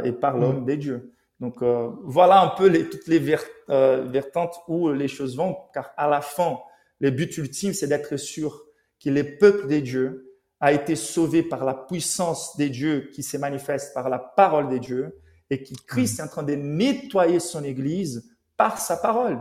[0.03, 0.65] et par l'homme mm.
[0.65, 1.13] des dieux.
[1.39, 6.21] Donc voilà un peu les, toutes les vertantes où les choses vont, car à la
[6.21, 6.57] fin,
[6.99, 8.65] le but ultime, c'est d'être sûr
[9.03, 13.37] que les peuples des dieux a été sauvé par la puissance des dieux qui se
[13.37, 15.19] manifeste par la parole des dieux
[15.49, 19.39] et que Christ est en train de nettoyer son Église par sa parole.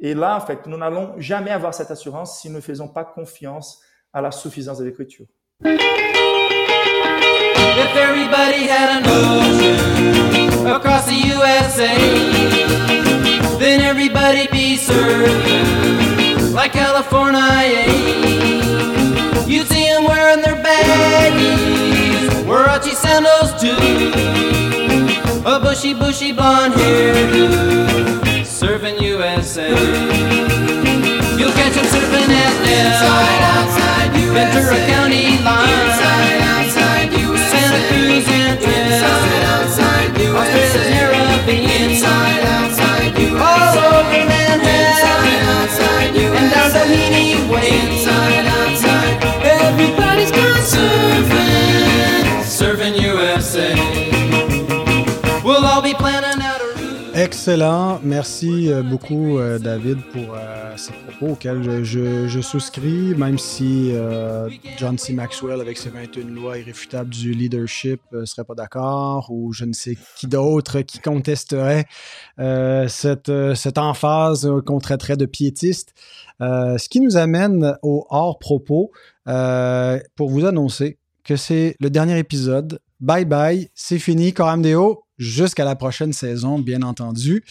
[0.00, 3.04] Et là, en fait, nous n'allons jamais avoir cette assurance si nous ne faisons pas
[3.04, 3.80] confiance
[4.12, 5.26] à la suffisance de l'Écriture.
[23.06, 23.52] Sandals
[25.44, 27.95] a bushy, bushy blonde
[28.66, 29.68] surfing USA.
[31.38, 34.34] You'll catch them surfing at Inside, outside, USA.
[34.34, 37.62] Ventura County line, inside, outside, USA.
[37.62, 40.40] Santa Cruz and Inside, outside, USA.
[40.42, 43.46] Australia's Caribbean, inside, outside, USA.
[43.46, 46.38] All over Manhattan, inside, outside, USA.
[46.38, 48.66] And down Doheny Way, inside, outside.
[57.26, 57.98] Excellent.
[58.04, 63.90] Merci euh, beaucoup, euh, David, pour euh, ces propos auxquels je, souscris, même si
[64.78, 65.12] John C.
[65.12, 69.72] Maxwell, avec ses 21 lois irréfutables du leadership, ne serait pas d'accord, ou je ne
[69.72, 71.86] sais qui d'autre qui contesterait
[72.38, 75.94] cette, cette emphase qu'on traiterait de piétiste.
[76.38, 78.92] ce qui nous amène au hors-propos
[79.24, 82.78] pour vous annoncer que c'est le dernier épisode.
[83.00, 87.44] Bye bye, c'est fini, Coram Deo jusqu'à la prochaine saison, bien entendu.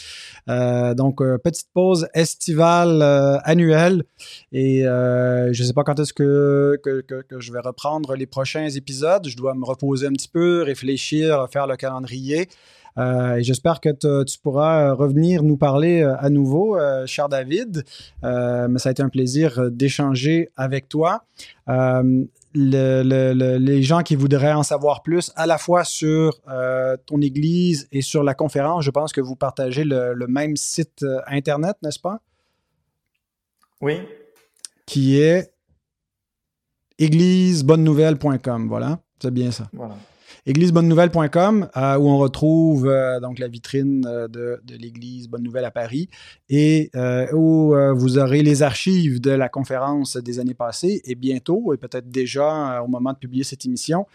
[0.49, 4.03] Euh, donc, euh, petite pause estivale euh, annuelle.
[4.51, 8.69] Et je ne sais pas quand est-ce que, que, que, je vais reprendre les prochains
[8.69, 9.27] épisodes.
[9.27, 12.47] Je dois me reposer un petit peu, réfléchir, faire le calendrier.
[12.97, 17.83] Et j'espère que tu pourras revenir nous parler à nouveau, cher David.
[18.23, 21.23] mais ça a été un plaisir d'échanger avec toi
[22.55, 28.01] les gens qui voudraient en savoir plus, à la fois sur euh, ton Église et
[28.01, 32.21] sur la conférence, je pense que vous partagez le, même site euh, Internet, n'est-ce pas?
[33.81, 33.99] Oui.
[34.85, 35.51] Qui est
[36.97, 38.99] églisebonnenouvelle.com, voilà.
[39.21, 39.69] C'est bien ça.
[39.73, 39.95] Voilà
[40.45, 45.71] églisebonnenouvelle.com euh, où on retrouve euh, donc la vitrine euh, de, l'église Bonne Nouvelle à
[45.71, 46.09] Paris
[46.49, 46.91] et
[47.33, 52.09] où vous aurez les archives de la conférence des années passées et bientôt, et peut-être
[52.09, 54.05] déjà au moment de publier cette émission,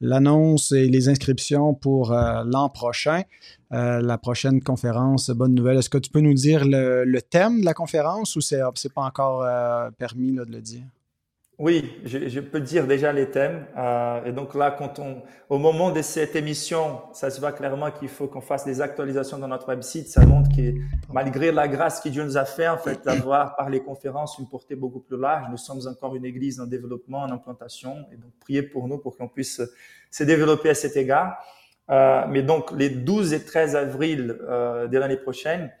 [0.00, 3.22] l'annonce et les inscriptions pour l'an prochain,
[3.70, 5.78] la prochaine conférence Bonne Nouvelle.
[5.78, 9.02] Est-ce que tu peux nous dire le, thème de la conférence ou c'est, c'est pas
[9.02, 9.46] encore
[9.98, 10.84] permis de le dire?
[11.58, 13.66] Oui, je, je, peux dire déjà les thèmes.
[13.76, 17.90] Euh, et donc là, quand on, au moment de cette émission, ça se voit clairement
[17.90, 20.06] qu'il faut qu'on fasse des actualisations dans notre website.
[20.06, 20.74] Ça montre que
[21.12, 24.48] malgré la grâce que Dieu nous a fait, en fait, d'avoir par les conférences une
[24.48, 28.06] portée beaucoup plus large, nous sommes encore une église en développement, en implantation.
[28.12, 29.60] Et donc, priez pour nous pour qu'on puisse
[30.12, 31.38] se développer à cet égard.
[31.90, 35.72] Euh, mais donc, les 12 et 13 avril euh, de l'année prochaine,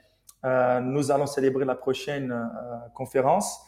[0.44, 3.60] euh, nous allons célébrer la prochaine euh, conférence.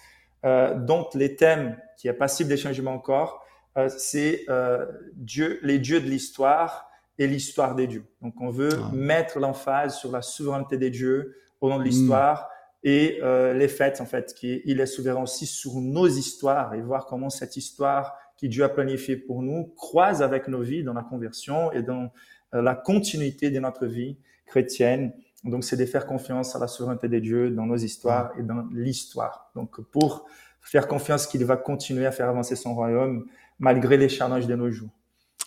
[0.44, 3.44] Euh, donc, les thèmes qui est passible des changements encore,
[3.76, 6.88] euh, c'est euh, Dieu, les dieux de l'histoire
[7.18, 8.04] et l'histoire des dieux.
[8.22, 8.90] Donc, on veut ah.
[8.92, 12.42] mettre l'emphase sur la souveraineté des dieux au nom de l'histoire.
[12.42, 12.46] Hmm.
[12.82, 13.20] Et
[13.54, 17.28] les fêtes, en fait, qui il est souverain aussi sur nos histoires et voir comment
[17.28, 21.70] cette histoire qui Dieu a planifiée pour nous croise avec nos vies dans la conversion
[21.72, 22.10] et dans
[22.52, 24.16] la continuité de notre vie
[24.46, 25.12] chrétienne.
[25.44, 28.66] Donc, c'est de faire confiance à la souveraineté des dieux dans nos histoires et dans
[28.72, 29.50] l'histoire.
[29.54, 30.26] Donc, pour
[30.60, 33.24] faire confiance qu'il va continuer à faire avancer son royaume
[33.58, 34.90] malgré les challenges de nos jours.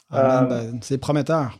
[0.09, 1.59] Ah, ben, c'est prometteur.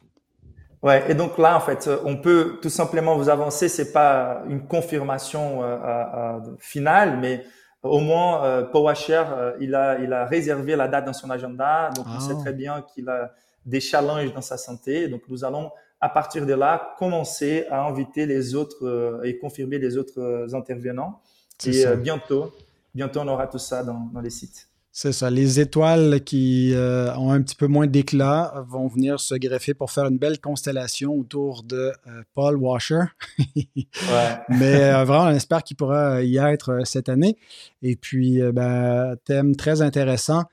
[0.82, 3.70] Ouais, et donc là, en fait, on peut tout simplement vous avancer.
[3.70, 7.46] C'est pas une confirmation euh, euh, finale, mais
[7.84, 11.90] au moins, euh, euh, il a, il a réservé la date dans son agenda.
[11.96, 12.42] Donc, on sait ah.
[12.42, 13.32] très bien qu'il a
[13.66, 15.10] des challenges dans sa santé.
[15.10, 15.70] Donc, nous allons
[16.04, 20.54] à partir de là, commencer à inviter les autres euh, et confirmer les autres euh,
[20.54, 21.22] intervenants.
[21.66, 22.52] Et euh, bientôt,
[22.94, 24.68] bientôt, on aura tout ça dans, les sites.
[24.96, 25.32] C'est ça.
[25.32, 29.90] Les étoiles qui euh, ont un petit peu moins d'éclat vont venir se greffer pour
[29.90, 33.06] faire une belle constellation autour de euh, Paul Washer.
[34.50, 37.38] Mais euh, vraiment, on espère qu'il pourra y être cette année.
[37.82, 40.44] Et puis, ben, thème très intéressant.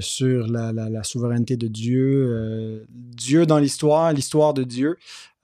[0.00, 4.96] Sur la, souveraineté de Dieu, Dieu dans l'histoire, l'histoire de Dieu.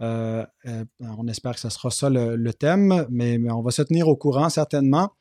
[0.03, 0.85] Euh, euh,
[1.17, 4.49] on espère que ce sera ça le, thème, mais, on va se tenir au courant
[4.49, 5.13] certainement.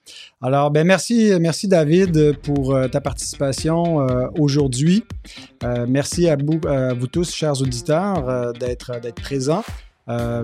[0.42, 4.06] Alors, ben merci, merci David pour euh, ta participation
[4.38, 5.04] aujourd'hui.
[5.88, 9.64] merci à vous, tous, chers auditeurs, d'être présents.
[10.08, 10.44] Euh,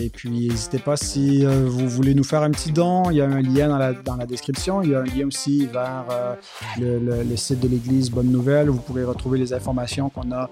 [0.00, 3.10] et puis, n'hésitez pas si euh, vous voulez nous faire un petit don.
[3.10, 4.82] Il y a un lien dans la, description.
[4.82, 6.34] Il y a un lien aussi vers euh,
[7.24, 10.48] le, site de l'Église Bonne Nouvelle vous pourrez retrouver les informations qu'on a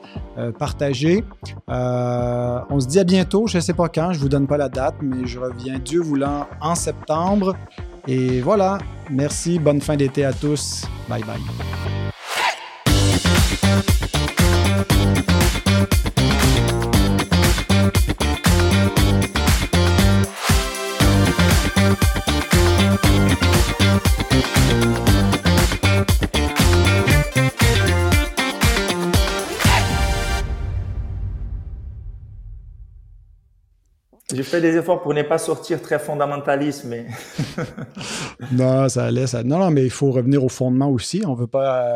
[0.59, 1.25] partagées.
[1.69, 3.47] on se dit à bientôt.
[3.47, 6.01] Je ne sais pas quand, je vous donne pas la date, mais je reviens, Dieu
[6.01, 7.57] voulant, en septembre.
[8.09, 8.79] Et voilà.
[9.11, 9.59] Merci.
[9.59, 10.85] Bonne fin d'été à tous.
[11.09, 11.41] Bye bye.
[34.43, 37.07] J'ai fait des efforts pour ne pas sortir très fondamentaliste, mais.
[38.53, 39.29] non, ça allait.
[39.29, 39.45] Ça...
[39.45, 41.23] Non, non, mais il faut revenir au fondement aussi.
[41.25, 41.95] On veut pas.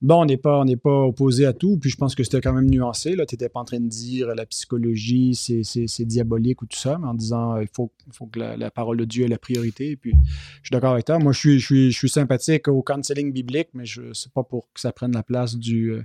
[0.00, 1.76] Bon, on n'est pas, on n'est pas opposé à tout.
[1.76, 3.12] Puis je pense que c'était quand même nuancé.
[3.12, 7.08] Tu n'étais pas en train de dire la psychologie, c'est diabolique ou tout ça, mais
[7.08, 9.96] en disant il faut, faut que la, parole de Dieu est la priorité.
[9.96, 10.14] puis
[10.62, 11.18] je suis d'accord avec toi.
[11.18, 14.44] Moi, je suis, je suis, je suis sympathique au counseling biblique, mais je c'est pas
[14.44, 15.90] pour que ça prenne la place du.
[15.90, 16.02] Euh,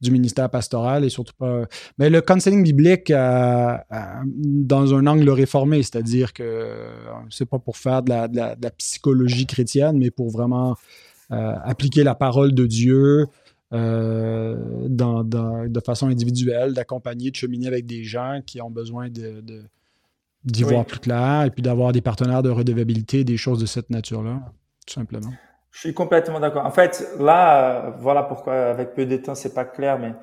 [0.00, 1.64] du ministère pastoral et surtout pas.
[1.98, 3.96] Mais le counseling biblique euh, euh,
[4.26, 6.90] dans un angle réformé, c'est-à-dire que euh,
[7.28, 10.76] c'est pas pour faire de la, psychologie chrétienne, mais pour vraiment
[11.30, 13.26] appliquer la parole de Dieu
[13.70, 19.62] dans, de façon individuelle, d'accompagner, de cheminer avec des gens qui ont besoin de,
[20.44, 23.90] d'y voir plus clair et puis d'avoir des partenaires de redevabilité, des choses de cette
[23.90, 24.40] nature-là,
[24.86, 25.30] tout simplement.
[25.70, 26.66] Je suis complètement d'accord.
[26.66, 30.14] En fait, là, euh, voilà pourquoi avec peu de temps, c'est pas clair, mais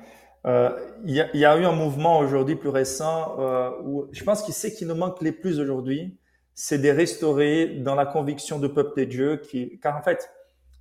[0.46, 0.70] euh,
[1.04, 4.42] il y, a, y, a, eu un mouvement aujourd'hui plus récent euh, où je pense
[4.42, 6.16] qu'il sait qu'il nous manque les plus aujourd'hui,
[6.54, 10.30] c'est de restaurer dans la conviction du peuple de Dieu, qui, car en fait,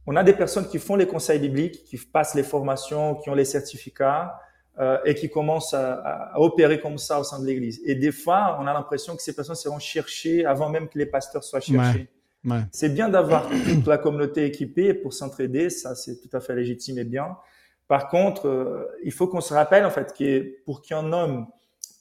[0.05, 3.36] on a des personnes qui font les conseils bibliques, qui passent les formations, qui ont
[3.36, 4.39] les certificats
[4.80, 7.82] euh, et qui commencent à, à, opérer comme ça au sein de l'Église.
[7.84, 11.07] Et des fois, on a l'impression que ces personnes seront cherchées avant même que les
[11.07, 12.07] pasteurs soient cherchés.
[12.72, 16.98] C'est bien d'avoir toute la communauté équipée pour s'entraider, ça c'est tout à fait légitime
[16.98, 17.38] et bien.
[17.88, 21.48] Par contre, euh, il faut qu'on se rappelle en fait que pour qu'un homme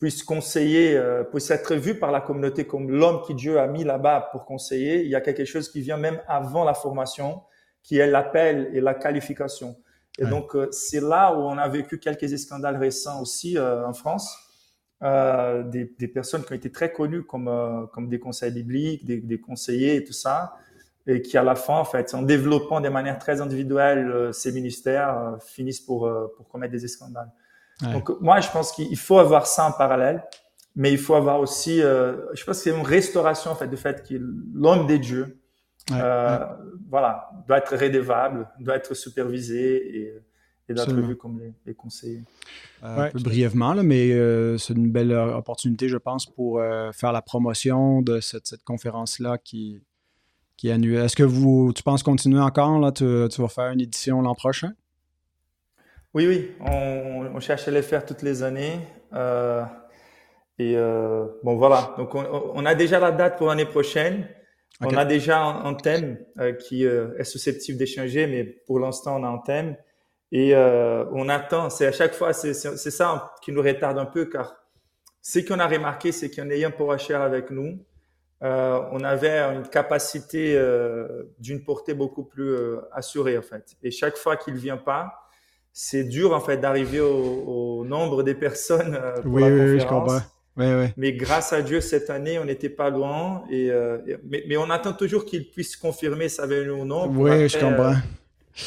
[0.01, 3.85] puisse conseiller, euh, puisse être vu par la communauté comme l'homme qui Dieu a mis
[3.85, 7.43] là-bas pour conseiller, il y a quelque chose qui vient même avant la formation,
[7.83, 9.77] qui est l'appel et la qualification.
[10.19, 14.46] Et donc euh, c'est là où on a vécu quelques scandales récents aussi en France
[15.03, 19.05] euh, des, des, personnes qui ont été très connues comme, euh, comme des conseils bibliques,
[19.05, 20.57] des, des, conseillers et tout ça,
[21.07, 24.53] et qui à la fin, en fait, en développant de manière très individuelle euh, ces
[24.53, 27.31] ministères, finissent pour, pour commettre des scandales.
[27.83, 30.25] Donc moi, je pense qu'il faut avoir ça en parallèle,
[30.75, 34.03] mais il faut avoir aussi, je pense que c'est une restauration en fait du fait
[34.03, 34.15] que
[34.55, 35.39] l'homme des dieux,
[35.91, 40.15] voilà, doit être rédévable, doit être supervisé et
[40.69, 42.23] et d'être vu comme les, conseillers.
[42.83, 46.61] Euh, un peu brièvement, là, mais euh, c'est une belle euh, opportunité, je pense, pour
[46.93, 49.81] faire la promotion de cette, cette conférence-là qui,
[50.57, 51.05] qui est annuelle.
[51.05, 52.79] Est-ce que vous, tu penses continuer encore?
[52.81, 54.73] Là, tu, tu vas faire une édition l'an prochain?
[56.15, 56.51] Oui, oui.
[56.61, 58.81] On, on, cherche à les faire toutes les années.
[60.59, 60.77] et
[61.45, 61.95] bon, voilà.
[61.97, 64.29] Donc, on, on, a déjà la date pour l'année prochaine.
[64.81, 66.19] On a déjà un, un thème
[66.67, 69.77] qui est susceptible d'échanger, mais pour l'instant, on a un thème.
[70.33, 74.27] Et euh, on attend, c'est à chaque fois, c'est ça qui nous retarde un peu,
[74.27, 74.57] car
[75.23, 77.79] ce qu'on a remarqué, c'est qu'en ayant cher avec nous,
[78.43, 82.55] euh, on avait une capacité euh, d'une portée beaucoup plus
[82.93, 83.77] assurée en fait.
[83.83, 85.29] Et chaque fois qu'il vient pas,
[85.73, 89.73] c'est dur en fait d'arriver au, au, nombre des personnes pour oui, la oui, conférence.
[89.73, 90.21] Oui, je comprends.
[90.57, 90.87] Oui, oui.
[90.97, 93.45] Mais grâce à Dieu, cette année, on n'était pas loin.
[93.51, 97.09] Et, euh, mais, mais, on attend toujours qu'il puisse confirmer sa venue ou non.
[97.09, 97.95] Oui, après, je comprends.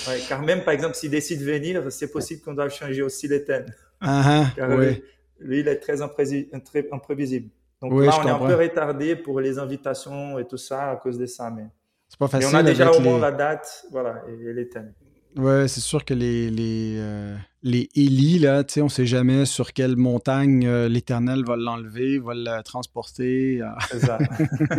[0.08, 3.28] Ouais, car même, par exemple, s'il décide de venir, c'est possible qu'on doive changer aussi
[3.28, 3.66] les thèmes.
[4.02, 5.02] Uh car oui.
[5.40, 7.50] lui, il est très, imprévisible.
[7.82, 11.18] Donc là, on est un peu retardé pour les invitations et tout ça à cause
[11.18, 11.50] de ça.
[11.50, 11.64] Mais,
[12.08, 12.50] c'est pas facile.
[12.52, 14.94] Mais on a déjà au moins la date voilà, et, les thèmes.
[15.36, 19.46] Ouais, c'est sûr que les, les, euh, les Élis, là, tu sais, on sait jamais
[19.46, 23.62] sur quelle montagne euh, l'Éternel va l'enlever, va le transporter.
[23.92, 24.18] C'est ça.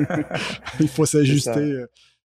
[0.80, 1.84] Il faut s'ajuster.